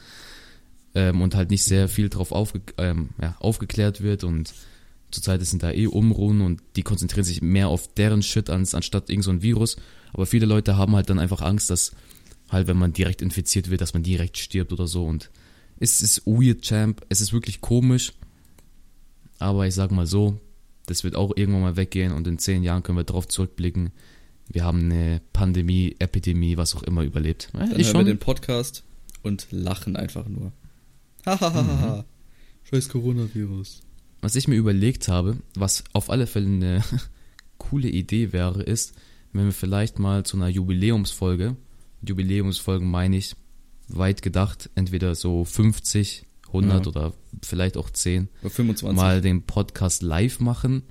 ähm, 0.94 1.20
und 1.22 1.34
halt 1.34 1.50
nicht 1.50 1.64
sehr 1.64 1.88
viel 1.88 2.08
drauf 2.08 2.32
aufge 2.32 2.60
ähm, 2.78 3.10
ja, 3.20 3.36
aufgeklärt 3.38 4.02
wird 4.02 4.24
und 4.24 4.52
zurzeit 5.10 5.44
sind 5.46 5.62
da 5.62 5.70
eh 5.70 5.86
Umruhen 5.86 6.40
und 6.40 6.62
die 6.76 6.82
konzentrieren 6.82 7.24
sich 7.24 7.42
mehr 7.42 7.68
auf 7.68 7.92
deren 7.94 8.22
Shit 8.22 8.50
ans, 8.50 8.74
anstatt 8.74 9.10
irgend 9.10 9.24
so 9.24 9.30
ein 9.30 9.42
Virus. 9.42 9.76
Aber 10.12 10.26
viele 10.26 10.46
Leute 10.46 10.76
haben 10.76 10.96
halt 10.96 11.10
dann 11.10 11.18
einfach 11.18 11.42
Angst, 11.42 11.70
dass 11.70 11.92
halt, 12.48 12.66
wenn 12.66 12.78
man 12.78 12.92
direkt 12.92 13.22
infiziert 13.22 13.70
wird, 13.70 13.80
dass 13.80 13.94
man 13.94 14.02
direkt 14.02 14.38
stirbt 14.38 14.72
oder 14.72 14.86
so. 14.86 15.04
Und 15.04 15.30
es 15.82 16.00
ist 16.00 16.24
weird, 16.26 16.62
Champ. 16.62 17.04
Es 17.08 17.20
ist 17.20 17.32
wirklich 17.32 17.60
komisch. 17.60 18.12
Aber 19.40 19.66
ich 19.66 19.74
sag 19.74 19.90
mal 19.90 20.06
so, 20.06 20.40
das 20.86 21.02
wird 21.02 21.16
auch 21.16 21.32
irgendwann 21.36 21.62
mal 21.62 21.76
weggehen 21.76 22.12
und 22.12 22.26
in 22.28 22.38
zehn 22.38 22.62
Jahren 22.62 22.84
können 22.84 22.98
wir 22.98 23.04
drauf 23.04 23.26
zurückblicken. 23.26 23.90
Wir 24.48 24.64
haben 24.64 24.84
eine 24.84 25.20
Pandemie, 25.32 25.96
Epidemie, 25.98 26.56
was 26.56 26.76
auch 26.76 26.84
immer 26.84 27.02
überlebt. 27.02 27.48
Ja, 27.52 27.60
Dann 27.60 27.70
ich 27.70 27.72
hören 27.72 27.78
wir 27.78 27.90
schon. 27.92 28.06
den 28.06 28.18
Podcast 28.18 28.84
und 29.22 29.48
lachen 29.50 29.96
einfach 29.96 30.28
nur. 30.28 30.46
Mhm. 30.46 30.52
Hahaha. 31.26 32.04
Scheiß 32.64 32.88
Coronavirus. 32.88 33.80
Was 34.20 34.36
ich 34.36 34.46
mir 34.46 34.54
überlegt 34.56 35.08
habe, 35.08 35.38
was 35.56 35.82
auf 35.92 36.10
alle 36.10 36.28
Fälle 36.28 36.46
eine 36.46 36.84
coole 37.58 37.88
Idee 37.88 38.32
wäre, 38.32 38.62
ist, 38.62 38.94
wenn 39.32 39.46
wir 39.46 39.52
vielleicht 39.52 39.98
mal 39.98 40.24
zu 40.24 40.36
einer 40.36 40.48
Jubiläumsfolge, 40.48 41.56
Jubiläumsfolgen 42.06 42.88
meine 42.88 43.16
ich, 43.16 43.34
weit 43.96 44.22
gedacht, 44.22 44.70
entweder 44.74 45.14
so 45.14 45.44
50, 45.44 46.24
100 46.48 46.84
Ja. 46.84 46.90
oder 46.90 47.12
vielleicht 47.42 47.76
auch 47.76 47.90
10, 47.90 48.28
Bei 48.42 48.50
25. 48.50 48.96
mal 48.96 49.20
den 49.20 49.42
Podcast 49.42 50.02
live 50.02 50.40
machen. 50.40 50.82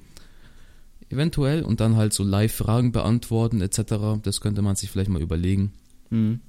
Eventuell 1.09 1.63
und 1.63 1.79
dann 1.81 1.97
halt 1.97 2.13
so 2.13 2.23
live 2.23 2.53
Fragen 2.53 2.91
beantworten 2.91 3.61
etc. 3.61 4.21
Das 4.23 4.39
könnte 4.41 4.61
man 4.61 4.75
sich 4.75 4.89
vielleicht 4.89 5.09
mal 5.09 5.21
überlegen. 5.21 5.73
Mhm. 6.09 6.39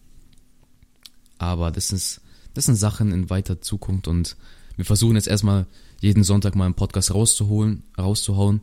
Aber 1.38 1.70
das 1.72 1.90
ist, 1.92 2.20
das 2.54 2.66
sind 2.66 2.76
Sachen 2.76 3.10
in 3.12 3.28
weiter 3.28 3.60
Zukunft 3.60 4.06
und 4.08 4.36
wir 4.76 4.84
versuchen 4.84 5.16
jetzt 5.16 5.28
erstmal 5.28 5.66
jeden 6.00 6.24
Sonntag 6.24 6.54
mal 6.54 6.64
einen 6.66 6.74
Podcast 6.74 7.12
rauszuholen, 7.12 7.82
rauszuhauen. 7.98 8.60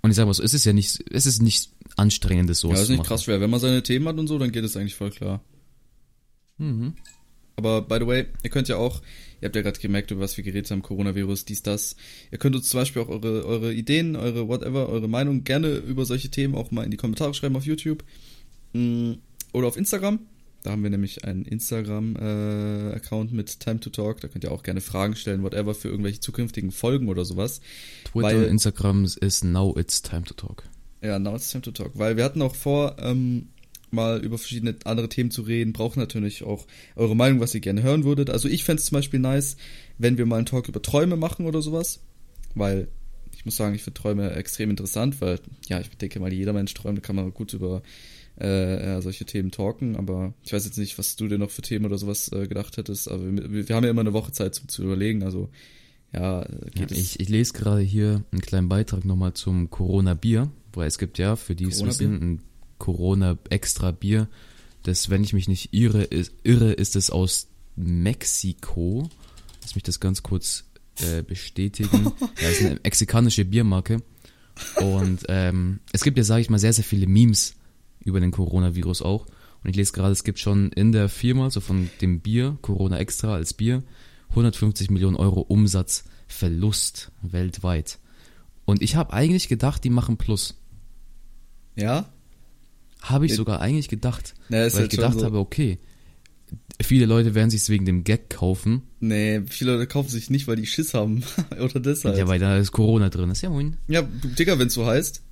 Und 0.00 0.10
ich 0.10 0.16
sag 0.16 0.26
mal 0.26 0.34
so, 0.34 0.42
es 0.42 0.54
ist 0.54 0.64
ja 0.64 0.72
nicht, 0.72 1.04
es 1.12 1.26
ist 1.26 1.40
nicht 1.42 1.70
anstrengendes 1.96 2.58
Ja, 2.58 2.62
sowas 2.62 2.74
das 2.78 2.82
ist 2.84 2.88
nicht 2.88 2.98
machen. 2.98 3.08
krass 3.08 3.24
schwer. 3.24 3.40
Wenn 3.40 3.50
man 3.50 3.60
seine 3.60 3.82
Themen 3.82 4.08
hat 4.08 4.18
und 4.18 4.26
so, 4.26 4.38
dann 4.38 4.50
geht 4.50 4.64
es 4.64 4.76
eigentlich 4.76 4.94
voll 4.96 5.10
klar. 5.10 5.40
Mhm. 6.62 6.94
Aber 7.56 7.82
by 7.82 7.96
the 8.00 8.06
way, 8.06 8.24
ihr 8.42 8.50
könnt 8.50 8.68
ja 8.68 8.76
auch, 8.76 9.02
ihr 9.40 9.46
habt 9.46 9.56
ja 9.56 9.62
gerade 9.62 9.78
gemerkt, 9.78 10.10
über 10.10 10.22
was 10.22 10.36
wir 10.36 10.44
geredet 10.44 10.70
haben, 10.70 10.80
Coronavirus, 10.82 11.44
dies, 11.44 11.62
das. 11.62 11.96
Ihr 12.30 12.38
könnt 12.38 12.56
uns 12.56 12.68
zum 12.70 12.80
Beispiel 12.80 13.02
auch 13.02 13.08
eure, 13.08 13.44
eure 13.44 13.74
Ideen, 13.74 14.16
eure 14.16 14.48
whatever, 14.48 14.88
eure 14.88 15.08
Meinung 15.08 15.44
gerne 15.44 15.74
über 15.76 16.06
solche 16.06 16.30
Themen 16.30 16.54
auch 16.54 16.70
mal 16.70 16.84
in 16.84 16.90
die 16.90 16.96
Kommentare 16.96 17.34
schreiben 17.34 17.56
auf 17.56 17.64
YouTube. 17.66 18.04
Mm, 18.72 19.12
Oder 19.52 19.66
auf 19.68 19.76
Instagram. 19.76 20.20
Da 20.62 20.70
haben 20.70 20.82
wir 20.82 20.90
nämlich 20.90 21.24
einen 21.24 21.44
Instagram-Account 21.44 23.32
mit 23.32 23.60
Time 23.60 23.80
to 23.80 23.90
Talk. 23.90 24.20
Da 24.20 24.28
könnt 24.28 24.44
ihr 24.44 24.52
auch 24.52 24.62
gerne 24.62 24.80
Fragen 24.80 25.16
stellen, 25.16 25.42
whatever, 25.42 25.74
für 25.74 25.88
irgendwelche 25.88 26.20
zukünftigen 26.20 26.70
Folgen 26.70 27.08
oder 27.08 27.24
sowas. 27.24 27.60
Twitter 28.04 28.28
Weil- 28.28 28.44
Instagram 28.44 29.04
ist 29.04 29.44
now 29.44 29.76
it's 29.76 30.02
time 30.02 30.22
to 30.22 30.34
talk. 30.34 30.62
Ja, 31.02 31.18
now 31.18 31.34
it's 31.34 31.50
time 31.50 31.62
to 31.62 31.72
talk. 31.72 31.90
Weil 31.94 32.16
wir 32.16 32.24
hatten 32.24 32.40
auch 32.42 32.54
vor, 32.54 32.96
ähm, 33.00 33.48
mal 33.92 34.24
über 34.24 34.38
verschiedene 34.38 34.76
andere 34.84 35.08
Themen 35.08 35.30
zu 35.30 35.42
reden, 35.42 35.72
brauchen 35.72 36.00
natürlich 36.00 36.42
auch 36.42 36.66
eure 36.96 37.16
Meinung, 37.16 37.40
was 37.40 37.54
ihr 37.54 37.60
gerne 37.60 37.82
hören 37.82 38.04
würdet. 38.04 38.30
Also 38.30 38.48
ich 38.48 38.64
fände 38.64 38.80
es 38.80 38.86
zum 38.86 38.96
Beispiel 38.96 39.20
nice, 39.20 39.56
wenn 39.98 40.18
wir 40.18 40.26
mal 40.26 40.36
einen 40.36 40.46
Talk 40.46 40.68
über 40.68 40.82
Träume 40.82 41.16
machen 41.16 41.46
oder 41.46 41.62
sowas. 41.62 42.00
Weil 42.54 42.88
ich 43.34 43.44
muss 43.44 43.56
sagen, 43.56 43.74
ich 43.74 43.82
finde 43.82 44.00
Träume 44.00 44.30
extrem 44.32 44.70
interessant, 44.70 45.20
weil, 45.20 45.40
ja, 45.68 45.80
ich 45.80 45.88
denke 45.90 46.20
mal, 46.20 46.32
jeder 46.32 46.52
Mensch 46.52 46.74
träumt, 46.74 46.98
da 46.98 47.02
kann 47.02 47.16
man 47.16 47.32
gut 47.32 47.52
über 47.54 47.82
äh, 48.36 49.00
solche 49.00 49.24
Themen 49.24 49.50
talken, 49.50 49.96
aber 49.96 50.32
ich 50.44 50.52
weiß 50.52 50.64
jetzt 50.64 50.78
nicht, 50.78 50.98
was 50.98 51.16
du 51.16 51.28
dir 51.28 51.38
noch 51.38 51.50
für 51.50 51.62
Themen 51.62 51.84
oder 51.84 51.98
sowas 51.98 52.30
äh, 52.32 52.46
gedacht 52.46 52.76
hättest, 52.76 53.10
aber 53.10 53.24
wir, 53.24 53.68
wir 53.68 53.76
haben 53.76 53.84
ja 53.84 53.90
immer 53.90 54.00
eine 54.00 54.12
Woche 54.12 54.32
Zeit 54.32 54.54
zum 54.54 54.68
zu 54.68 54.82
überlegen, 54.82 55.22
also 55.22 55.50
ja, 56.12 56.42
äh, 56.42 56.48
Ja, 56.74 56.86
geht 56.86 56.92
es. 56.92 56.98
ich, 56.98 57.20
ich 57.20 57.28
lese 57.28 57.52
gerade 57.52 57.82
hier 57.82 58.22
einen 58.32 58.40
kleinen 58.40 58.68
Beitrag 58.68 59.04
nochmal 59.04 59.34
zum 59.34 59.70
Corona-Bier, 59.70 60.50
weil 60.72 60.86
es 60.86 60.98
gibt 60.98 61.18
ja, 61.18 61.36
für 61.36 61.54
die 61.54 61.64
es 61.64 61.84
wissen, 61.84 62.22
ein 62.22 62.42
Corona-Extra-Bier. 62.82 64.28
Das, 64.82 65.08
wenn 65.08 65.22
ich 65.22 65.32
mich 65.32 65.48
nicht 65.48 65.72
irre, 65.72 66.02
ist, 66.02 66.32
irre, 66.42 66.72
ist 66.72 66.96
es 66.96 67.10
aus 67.10 67.46
Mexiko. 67.76 69.08
Lass 69.62 69.76
mich 69.76 69.84
das 69.84 70.00
ganz 70.00 70.24
kurz 70.24 70.64
äh, 70.98 71.22
bestätigen. 71.22 72.12
ja, 72.42 72.48
ist 72.48 72.60
eine 72.60 72.80
mexikanische 72.82 73.44
Biermarke. 73.44 74.02
Und 74.76 75.20
ähm, 75.28 75.78
es 75.92 76.02
gibt 76.02 76.18
ja, 76.18 76.24
sage 76.24 76.42
ich 76.42 76.50
mal, 76.50 76.58
sehr, 76.58 76.72
sehr 76.72 76.84
viele 76.84 77.06
Memes 77.06 77.54
über 78.04 78.18
den 78.18 78.32
Coronavirus 78.32 79.02
auch. 79.02 79.26
Und 79.62 79.70
ich 79.70 79.76
lese 79.76 79.92
gerade, 79.92 80.10
es 80.10 80.24
gibt 80.24 80.40
schon 80.40 80.72
in 80.72 80.90
der 80.90 81.08
Firma, 81.08 81.50
so 81.50 81.60
von 81.60 81.88
dem 82.00 82.20
Bier, 82.20 82.58
Corona 82.62 82.98
Extra 82.98 83.32
als 83.32 83.54
Bier, 83.54 83.84
150 84.30 84.90
Millionen 84.90 85.14
Euro 85.14 85.40
Umsatzverlust 85.40 87.12
weltweit. 87.22 88.00
Und 88.64 88.82
ich 88.82 88.96
habe 88.96 89.12
eigentlich 89.12 89.46
gedacht, 89.46 89.84
die 89.84 89.90
machen 89.90 90.16
Plus. 90.16 90.56
Ja? 91.76 92.11
Habe 93.02 93.26
ich 93.26 93.34
sogar 93.34 93.60
eigentlich 93.60 93.88
gedacht. 93.88 94.34
Na, 94.48 94.58
weil 94.58 94.72
halt 94.72 94.84
ich 94.84 94.90
gedacht 94.90 95.18
so. 95.18 95.24
habe, 95.24 95.38
okay, 95.38 95.78
viele 96.80 97.06
Leute 97.06 97.34
werden 97.34 97.50
sich 97.50 97.68
wegen 97.68 97.84
dem 97.84 98.04
Gag 98.04 98.30
kaufen. 98.30 98.82
Nee, 99.00 99.42
viele 99.48 99.72
Leute 99.72 99.86
kaufen 99.86 100.08
sich 100.08 100.30
nicht, 100.30 100.46
weil 100.46 100.56
die 100.56 100.66
Schiss 100.66 100.94
haben. 100.94 101.22
Oder 101.60 101.80
deshalb. 101.80 102.16
Ja, 102.16 102.28
weil 102.28 102.38
da 102.38 102.56
ist 102.56 102.72
Corona 102.72 103.08
drin 103.08 103.30
ist. 103.30 103.42
Ja, 103.42 103.50
moin. 103.50 103.76
Ja, 103.88 104.02
Digga, 104.02 104.58
wenn's 104.58 104.74
so 104.74 104.86
heißt. 104.86 105.22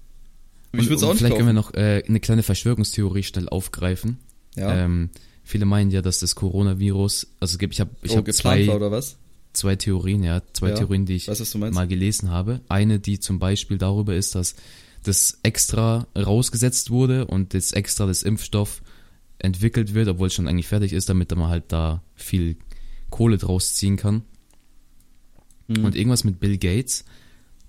Ich 0.73 0.85
würde 0.85 0.95
es 0.95 1.03
auch 1.03 1.09
nicht 1.09 1.19
Vielleicht 1.19 1.33
kaufen. 1.33 1.47
können 1.47 1.49
wir 1.49 1.53
noch 1.53 1.75
äh, 1.75 2.03
eine 2.07 2.21
kleine 2.21 2.43
Verschwörungstheorie 2.43 3.23
schnell 3.23 3.49
aufgreifen. 3.49 4.19
ja. 4.57 4.85
Ähm, 4.85 5.11
viele 5.43 5.65
meinen 5.65 5.91
ja, 5.91 6.01
dass 6.01 6.21
das 6.21 6.37
Coronavirus, 6.37 7.27
also 7.41 7.55
es 7.55 7.59
gibt, 7.59 7.75
ich 7.75 7.81
habe 7.81 7.91
ich 8.03 8.13
oh, 8.13 8.19
hab 8.19 8.33
zwei, 8.33 8.69
zwei 9.53 9.77
Theorien, 9.77 10.23
ja, 10.23 10.43
zwei 10.53 10.71
Ja. 10.71 10.75
Theorien, 10.77 11.07
die 11.07 11.17
ich 11.17 11.27
Weißt 11.27 11.57
mal 11.57 11.89
gelesen 11.89 12.31
habe. 12.31 12.61
Eine, 12.69 13.01
die 13.01 13.19
zum 13.19 13.41
Beispiel 13.41 13.79
darüber 13.79 14.15
ist, 14.15 14.37
dass 14.37 14.55
das 15.03 15.39
extra 15.43 16.07
rausgesetzt 16.17 16.91
wurde 16.91 17.27
und 17.27 17.55
jetzt 17.55 17.75
extra 17.75 18.07
das 18.07 18.23
Impfstoff 18.23 18.83
entwickelt 19.39 19.95
wird, 19.95 20.09
obwohl 20.09 20.27
es 20.29 20.35
schon 20.35 20.49
eigentlich 20.49 20.69
fertig 20.69 20.93
ist, 20.93 21.09
damit 21.09 21.35
man 21.35 21.49
halt 21.49 21.65
da 21.69 22.03
viel 22.15 22.57
Kohle 23.09 23.39
draus 23.39 23.75
ziehen 23.75 23.97
kann. 23.97 24.23
Mhm. 25.69 25.85
Und 25.85 25.97
irgendwas 25.97 26.25
mit 26.25 26.41
Bill 26.41 26.59
Gates, 26.59 27.05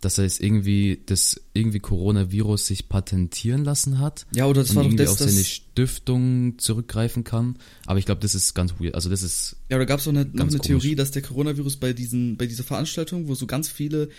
dass 0.01 0.17
er 0.17 0.23
jetzt 0.23 0.41
irgendwie 0.41 0.99
das 1.05 1.39
irgendwie 1.53 1.79
Coronavirus 1.79 2.65
sich 2.65 2.89
patentieren 2.89 3.63
lassen 3.63 3.99
hat 3.99 4.25
ja, 4.33 4.47
oder 4.47 4.61
das 4.61 4.71
und 4.71 4.77
war 4.77 4.83
doch 4.83 4.89
irgendwie 4.89 5.03
das, 5.03 5.21
auf 5.21 5.29
seine 5.29 5.43
Stiftung 5.43 6.57
zurückgreifen 6.57 7.23
kann. 7.23 7.57
Aber 7.85 7.99
ich 7.99 8.05
glaube, 8.05 8.19
das 8.19 8.33
ist 8.33 8.53
ganz 8.55 8.73
weird. 8.79 8.95
Also 8.95 9.09
das 9.09 9.21
ist 9.21 9.57
Ja, 9.69 9.77
da 9.77 9.85
gab 9.85 9.99
es 9.99 10.07
noch 10.07 10.13
eine, 10.13 10.25
noch 10.25 10.47
eine 10.47 10.57
komisch. 10.57 10.65
Theorie, 10.65 10.95
dass 10.95 11.11
der 11.11 11.21
Coronavirus 11.21 11.77
bei 11.77 11.93
diesen, 11.93 12.35
bei 12.35 12.47
dieser 12.47 12.63
Veranstaltung, 12.63 13.27
wo 13.27 13.35
so 13.35 13.45
ganz 13.45 13.69
viele 13.69 14.09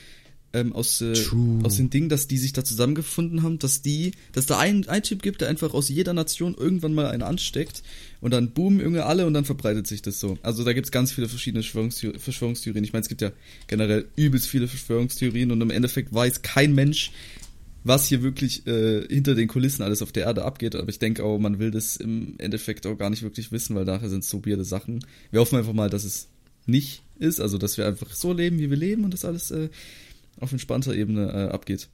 ähm, 0.53 0.73
aus, 0.73 1.01
äh, 1.01 1.15
aus 1.63 1.77
den 1.77 1.91
Dingen, 1.91 2.09
dass 2.09 2.29
die 2.29 2.39
sich 2.39 2.53
da 2.53 2.65
zusammengefunden 2.65 3.43
haben, 3.43 3.59
dass 3.59 3.83
die, 3.83 4.13
dass 4.33 4.47
da 4.47 4.59
ein, 4.59 4.89
ein 4.89 5.03
Typ 5.03 5.23
gibt, 5.23 5.41
der 5.41 5.49
einfach 5.49 5.75
aus 5.75 5.89
jeder 5.89 6.13
Nation 6.13 6.55
irgendwann 6.55 6.95
mal 6.95 7.07
einen 7.07 7.23
ansteckt 7.23 7.83
und 8.21 8.33
dann 8.33 8.51
boom, 8.51 8.81
irgendwie 8.81 9.01
alle 9.01 9.27
und 9.27 9.35
dann 9.35 9.45
verbreitet 9.45 9.87
sich 9.87 10.03
das 10.03 10.21
so. 10.21 10.39
Also 10.43 10.65
da 10.65 10.73
gibt's 10.73 10.91
ganz 10.91 11.13
viele 11.13 11.29
verschiedene 11.29 11.63
Verschwörungstheor- 11.63 12.19
Verschwörungstheorien. 12.19 12.85
Ich 12.85 12.93
meine, 12.93 13.03
es 13.03 13.09
gibt 13.09 13.23
ja 13.23 13.33
generell 13.67 14.07
übelst 14.17 14.47
viele 14.47 14.69
Verschwörungstheorien 14.69 15.51
und 15.51 15.61
im 15.61 15.71
Endeffekt 15.71 16.13
weiß 16.13 16.43
kein 16.43 16.75
Mensch, 16.75 17.13
was 17.85 18.07
hier 18.07 18.23
wirklich 18.23 18.67
äh, 18.67 19.07
hinter 19.09 19.35
den 19.35 19.49
Kulissen 19.49 19.83
alles 19.83 20.03
auf 20.03 20.13
der 20.13 20.25
Erde 20.25 20.45
abgeht. 20.45 20.77
Aber 20.77 20.89
ich 20.89 20.99
denke 20.99 21.25
auch, 21.25 21.39
man 21.39 21.59
will 21.59 21.71
das 21.71 21.97
im 21.97 22.35
Endeffekt 22.39 22.87
auch 22.87 22.97
gar 22.97 23.11
nicht 23.11 23.23
wirklich 23.23 23.51
wissen, 23.51 23.75
weil 23.75 23.85
nachher 23.85 24.09
sind 24.09 24.23
es 24.23 24.31
so 24.31 24.45
weirde 24.47 24.65
Sachen. 24.65 25.05
Wir 25.31 25.41
hoffen 25.41 25.59
einfach 25.59 25.73
mal, 25.73 25.91
dass 25.91 26.05
es 26.05 26.29
nicht 26.67 27.03
ist, 27.19 27.41
also 27.41 27.59
dass 27.59 27.77
wir 27.79 27.87
einfach 27.87 28.13
so 28.13 28.33
leben, 28.33 28.59
wie 28.59 28.71
wir 28.71 28.77
leben 28.77 29.05
und 29.05 29.13
das 29.15 29.25
alles 29.25 29.51
äh, 29.51 29.69
auf 30.41 30.53
entspannter 30.53 30.95
Ebene 30.95 31.31
äh, 31.33 31.53
abgeht. 31.53 31.89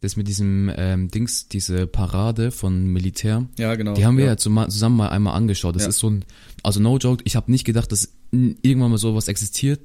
das 0.00 0.16
mit 0.16 0.26
diesem 0.28 0.70
ähm, 0.76 1.08
Dings, 1.08 1.48
diese 1.48 1.86
Parade 1.86 2.50
von 2.50 2.86
Militär. 2.86 3.46
Ja, 3.58 3.74
genau. 3.76 3.94
Die 3.94 4.04
haben 4.04 4.18
wir 4.18 4.24
ja, 4.26 4.36
zuma- 4.36 4.68
zusammen 4.68 4.96
mal 4.96 5.08
einmal 5.10 5.34
angeschaut. 5.34 5.76
Das 5.76 5.84
Ja. 5.84 5.88
ist 5.90 5.98
so 5.98 6.10
ein, 6.10 6.24
also 6.64 6.80
no 6.80 6.98
joke, 6.98 7.22
ich 7.24 7.36
habe 7.36 7.50
nicht 7.50 7.64
gedacht, 7.64 7.92
dass 7.92 8.12
irgendwann 8.32 8.90
mal 8.90 8.98
sowas 8.98 9.28
existiert. 9.28 9.80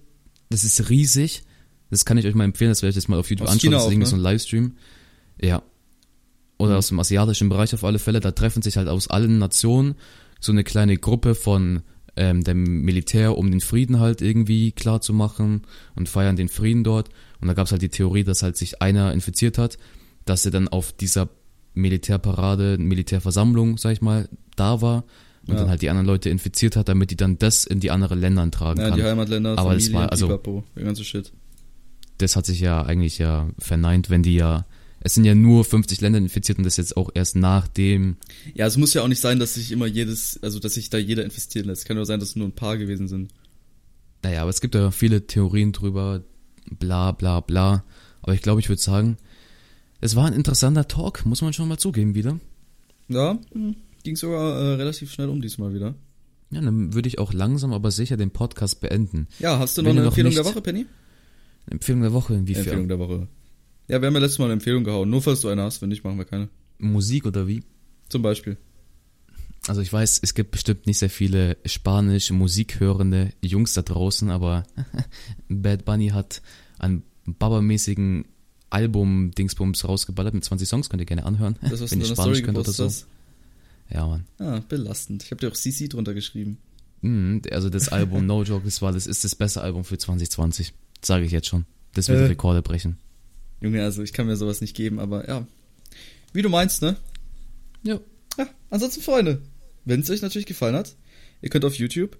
Das 0.49 0.63
ist 0.63 0.89
riesig. 0.89 1.43
Das 1.89 2.03
kann 2.05 2.17
ich 2.17 2.25
euch 2.25 2.33
mal 2.35 2.43
empfehlen, 2.45 2.71
das 2.71 2.81
werde 2.81 2.89
ich 2.91 2.95
jetzt 2.95 3.09
mal 3.09 3.19
auf 3.19 3.29
YouTube 3.29 3.47
Aus 3.47 3.53
anschauen. 3.53 3.69
China 3.71 3.77
das 3.83 3.91
ist 3.91 3.97
ne? 3.97 4.05
so 4.05 4.15
ein 4.15 4.21
Livestream. 4.21 4.71
Ja. 5.41 5.61
Oder 6.57 6.71
Mhm. 6.71 6.77
aus 6.77 6.87
dem 6.87 6.99
asiatischen 6.99 7.49
Bereich 7.49 7.73
auf 7.75 7.83
alle 7.83 7.99
Fälle. 7.99 8.19
Da 8.19 8.31
treffen 8.31 8.61
sich 8.63 8.77
halt 8.77 8.87
aus 8.87 9.09
allen 9.09 9.37
Nationen 9.37 9.95
so 10.39 10.51
eine 10.51 10.63
kleine 10.63 10.97
Gruppe 10.97 11.35
von 11.35 11.81
ähm, 12.15 12.43
dem 12.43 12.63
Militär, 12.81 13.37
um 13.37 13.51
den 13.51 13.61
Frieden 13.61 13.99
halt 13.99 14.21
irgendwie 14.23 14.71
klar 14.71 14.99
zu 15.01 15.13
machen 15.13 15.61
und 15.95 16.09
feiern 16.09 16.35
den 16.35 16.49
Frieden 16.49 16.83
dort. 16.83 17.09
Und 17.41 17.47
da 17.47 17.53
gab 17.53 17.65
es 17.67 17.71
halt 17.71 17.81
die 17.81 17.89
Theorie, 17.89 18.23
dass 18.23 18.43
halt 18.43 18.57
sich 18.57 18.81
einer 18.81 19.13
infiziert 19.13 19.57
hat, 19.57 19.77
dass 20.25 20.45
er 20.45 20.51
dann 20.51 20.67
auf 20.67 20.91
dieser 20.91 21.29
Militärparade, 21.73 22.77
Militärversammlung, 22.77 23.77
sag 23.77 23.93
ich 23.93 24.01
mal, 24.01 24.27
da 24.55 24.81
war 24.81 25.03
und 25.47 25.53
Ja. 25.53 25.61
dann 25.61 25.69
halt 25.69 25.81
die 25.81 25.89
anderen 25.89 26.07
Leute 26.07 26.29
infiziert 26.29 26.75
hat, 26.75 26.89
damit 26.89 27.11
die 27.11 27.15
dann 27.15 27.37
das 27.37 27.65
in 27.65 27.79
die 27.79 27.91
anderen 27.91 28.19
Ländern 28.19 28.51
tragen 28.51 28.81
Ja, 28.81 28.89
kann. 28.89 28.97
die 28.97 29.03
Heimatländer, 29.05 29.51
Aber 29.57 29.73
das 29.73 29.83
Familien, 29.85 29.93
war- 30.03 30.11
also- 30.11 30.27
Pipapo, 30.27 30.63
der 30.75 30.83
ganze 30.83 31.03
Shit. 31.03 31.31
das 32.17 32.35
hat 32.35 32.45
sich 32.45 32.59
ja 32.59 32.83
eigentlich 32.83 33.17
ja 33.19 33.49
verneint, 33.59 34.09
wenn 34.09 34.23
die 34.23 34.35
ja, 34.35 34.65
es 34.99 35.13
sind 35.13 35.23
ja 35.25 35.35
nur 35.35 35.63
50 35.63 36.01
Länder 36.01 36.17
infiziert 36.17 36.57
und 36.57 36.63
das 36.65 36.75
jetzt 36.77 36.97
auch 36.97 37.11
erst 37.13 37.35
nach 37.35 37.67
dem, 37.67 38.17
Ja, 38.55 38.65
es 38.65 38.75
muss 38.77 38.93
ja 38.93 39.03
auch 39.03 39.07
nicht 39.07 39.21
sein, 39.21 39.39
dass 39.39 39.53
sich 39.53 39.71
immer 39.71 39.85
jedes, 39.85 40.41
also 40.43 40.59
dass 40.59 40.73
sich 40.73 40.89
da 40.89 40.97
jeder 40.97 41.23
infizieren 41.23 41.67
lässt. 41.67 41.85
Kann 41.85 41.95
nur 41.95 42.05
sein, 42.05 42.19
dass 42.19 42.29
es 42.29 42.35
nur 42.35 42.47
ein 42.47 42.53
paar 42.55 42.77
gewesen 42.77 43.07
sind. 43.07 43.31
naja, 44.23 44.41
aber 44.41 44.49
es 44.49 44.59
gibt 44.59 44.73
ja 44.75 44.91
viele 44.91 45.27
Theorien 45.27 45.71
drüber, 45.71 46.23
bla 46.79 47.11
bla 47.11 47.39
bla. 47.41 47.83
Aber 48.21 48.33
ich 48.33 48.41
glaube, 48.41 48.59
ich 48.61 48.69
würde 48.69 48.81
sagen, 48.81 49.17
es 50.01 50.15
war 50.15 50.25
ein 50.27 50.33
interessanter 50.33 50.87
Talk, 50.87 51.25
muss 51.25 51.41
man 51.41 51.53
schon 51.53 51.67
mal 51.67 51.77
zugeben 51.77 52.15
wieder. 52.15 52.39
Ja, 53.07 53.39
ging 54.03 54.15
sogar 54.15 54.59
äh, 54.59 54.73
relativ 54.75 55.11
schnell 55.11 55.29
um 55.29 55.41
diesmal 55.41 55.73
wieder. 55.73 55.95
Ja, 56.51 56.61
dann 56.61 56.93
würde 56.93 57.07
ich 57.07 57.19
auch 57.19 57.33
langsam 57.33 57.73
aber 57.73 57.91
sicher 57.91 58.15
den 58.17 58.31
Podcast 58.31 58.79
beenden. 58.81 59.27
Ja, 59.39 59.59
hast 59.59 59.77
du 59.77 59.81
noch 59.81 59.89
Wenn 59.89 59.97
eine 59.97 60.05
noch 60.05 60.11
Empfehlung 60.11 60.33
der 60.33 60.43
nicht- 60.43 60.51
Woche, 60.53 60.61
Penny? 60.61 60.85
Empfehlung 61.69 62.01
der 62.01 62.13
Woche, 62.13 62.33
inwiefern? 62.35 62.63
Empfehlung 62.63 62.87
der 62.87 62.99
Woche. 62.99 63.27
Ja, 63.89 64.01
wir 64.01 64.07
haben 64.07 64.13
ja 64.13 64.19
letztes 64.21 64.39
Mal 64.39 64.45
eine 64.45 64.53
Empfehlung 64.53 64.83
gehauen. 64.83 65.09
Nur 65.09 65.21
falls 65.21 65.41
du 65.41 65.47
eine 65.49 65.63
hast, 65.63 65.81
wenn 65.81 65.89
nicht, 65.89 66.03
machen 66.03 66.17
wir 66.17 66.25
keine. 66.25 66.49
Musik 66.77 67.25
oder 67.25 67.47
wie? 67.47 67.63
Zum 68.09 68.21
Beispiel. 68.21 68.57
Also 69.67 69.81
ich 69.81 69.91
weiß, 69.91 70.19
es 70.23 70.33
gibt 70.33 70.51
bestimmt 70.51 70.87
nicht 70.87 70.97
sehr 70.97 71.09
viele 71.09 71.57
spanisch 71.65 72.31
musikhörende 72.31 73.33
Jungs 73.41 73.73
da 73.73 73.81
draußen, 73.81 74.29
aber 74.31 74.63
Bad 75.49 75.83
Bunny 75.85 76.09
hat 76.09 76.41
einen 76.79 77.03
Baba-mäßigen 77.25 78.25
Album-Dingsbums 78.69 79.87
rausgeballert 79.87 80.33
mit 80.33 80.43
20 80.45 80.67
Songs, 80.67 80.89
könnt 80.89 81.01
ihr 81.01 81.05
gerne 81.05 81.25
anhören, 81.25 81.57
Das, 81.61 81.81
was 81.81 81.91
wenn 81.91 81.99
du 81.99 82.05
ihr 82.05 82.13
Spanisch 82.13 82.37
Story 82.37 82.41
könnt 82.43 82.57
oder 82.57 82.71
so. 82.71 82.85
hast. 82.85 83.07
Ja, 83.89 84.05
Mann. 84.07 84.25
Ah, 84.39 84.61
belastend. 84.67 85.23
Ich 85.23 85.31
habe 85.31 85.39
dir 85.39 85.49
auch 85.49 85.55
CC 85.55 85.87
drunter 85.87 86.13
geschrieben. 86.13 86.57
Mhm, 87.01 87.41
also 87.51 87.69
das 87.69 87.89
Album 87.89 88.25
No 88.25 88.43
Joke, 88.43 88.65
das 88.65 88.81
war, 88.81 88.91
das 88.91 89.07
ist 89.07 89.23
das 89.23 89.35
beste 89.35 89.61
Album 89.61 89.83
für 89.83 89.97
2020, 89.97 90.73
sage 91.03 91.25
ich 91.25 91.31
jetzt 91.31 91.47
schon. 91.47 91.65
Das 91.93 92.07
wird 92.09 92.19
Äh. 92.19 92.25
Rekorde 92.25 92.61
brechen. 92.61 92.97
Junge, 93.61 93.83
also 93.83 94.03
ich 94.03 94.13
kann 94.13 94.27
mir 94.27 94.35
sowas 94.35 94.61
nicht 94.61 94.75
geben, 94.75 94.99
aber 94.99 95.27
ja. 95.27 95.45
Wie 96.33 96.41
du 96.41 96.49
meinst, 96.49 96.81
ne? 96.81 96.95
Ja. 97.83 97.99
Ja, 98.37 98.47
ansonsten, 98.69 99.01
Freunde, 99.01 99.41
wenn 99.87 100.01
es 100.01 100.09
euch 100.09 100.21
natürlich 100.21 100.45
gefallen 100.45 100.75
hat, 100.75 100.95
ihr 101.41 101.49
könnt 101.49 101.65
auf 101.65 101.75
YouTube 101.75 102.17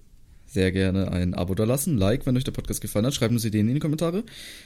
sehr 0.48 0.72
gerne 0.72 1.12
ein 1.12 1.34
Abo 1.34 1.54
da 1.54 1.64
lassen, 1.64 1.98
Like, 1.98 2.24
wenn 2.24 2.36
euch 2.36 2.44
der 2.44 2.52
Podcast 2.52 2.80
gefallen 2.80 3.04
hat, 3.04 3.14
schreibt 3.14 3.32
uns 3.32 3.44
Ideen 3.44 3.68
in 3.68 3.74
die 3.74 3.80
Kommentare. 3.80 4.24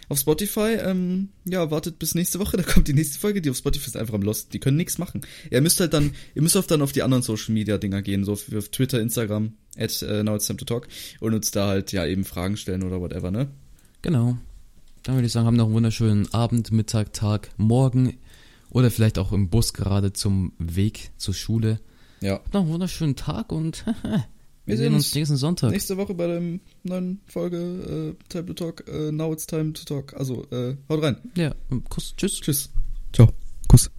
Auf 0.08 0.20
Spotify, 0.20 0.76
ähm, 0.80 1.30
ja, 1.44 1.72
wartet 1.72 1.98
bis 1.98 2.14
nächste 2.14 2.38
Woche, 2.38 2.56
da 2.58 2.62
kommt 2.62 2.86
die 2.86 2.94
nächste 2.94 3.18
Folge, 3.18 3.42
die 3.42 3.50
auf 3.50 3.56
Spotify 3.56 3.88
ist 3.88 3.96
einfach 3.96 4.14
am 4.14 4.22
Lost, 4.22 4.54
die 4.54 4.60
können 4.60 4.76
nichts 4.76 4.98
machen. 4.98 5.22
Ihr 5.50 5.60
müsst 5.60 5.80
halt 5.80 5.92
dann, 5.92 6.12
ihr 6.34 6.42
müsst 6.42 6.56
auf 6.56 6.68
dann 6.68 6.82
auf 6.82 6.92
die 6.92 7.02
anderen 7.02 7.24
Social 7.24 7.52
Media 7.52 7.78
Dinger 7.78 8.00
gehen, 8.02 8.24
so 8.24 8.32
auf, 8.32 8.44
auf 8.54 8.68
Twitter, 8.68 9.00
Instagram, 9.00 9.54
at 9.76 10.02
äh, 10.02 10.22
now 10.22 10.36
it's 10.36 10.46
time 10.46 10.56
to 10.56 10.64
talk 10.64 10.86
und 11.18 11.34
uns 11.34 11.50
da 11.50 11.66
halt 11.66 11.90
ja 11.90 12.06
eben 12.06 12.24
Fragen 12.24 12.56
stellen 12.56 12.84
oder 12.84 13.00
whatever, 13.00 13.30
ne? 13.30 13.48
Genau. 14.02 14.38
Dann 15.02 15.16
würde 15.16 15.26
ich 15.26 15.32
sagen, 15.32 15.46
haben 15.46 15.56
noch 15.56 15.66
einen 15.66 15.74
wunderschönen 15.74 16.32
Abend, 16.32 16.70
Mittag, 16.70 17.12
Tag, 17.12 17.50
Morgen 17.56 18.18
oder 18.70 18.88
vielleicht 18.92 19.18
auch 19.18 19.32
im 19.32 19.48
Bus 19.48 19.74
gerade 19.74 20.12
zum 20.12 20.52
Weg 20.58 21.10
zur 21.16 21.34
Schule. 21.34 21.80
Ja. 22.22 22.40
Noch 22.52 22.62
einen 22.62 22.70
wunderschönen 22.70 23.16
Tag 23.16 23.52
und 23.52 23.85
wir, 24.02 24.24
Wir 24.64 24.76
sehen 24.76 24.94
uns 24.94 25.14
nächsten 25.14 25.37
Sonntag. 25.37 25.72
Nächste 25.72 25.96
Woche 25.96 26.14
bei 26.14 26.26
der 26.28 26.40
neuen 26.85 27.20
Folge 27.26 28.16
äh, 28.16 28.24
Time 28.28 28.46
to 28.46 28.54
Talk, 28.54 28.88
äh, 28.88 29.11
Now 29.12 29.32
it's 29.32 29.46
time 29.46 29.72
to 29.72 29.85
talk. 29.85 30.14
Also, 30.14 30.46
äh, 30.50 30.76
haut 30.88 31.02
rein. 31.02 31.16
Ja, 31.37 31.54
Kuss, 31.88 32.14
tschüss. 32.16 32.40
Tschüss. 32.40 32.70
Ciao. 33.12 33.28
Kuss. 33.68 33.90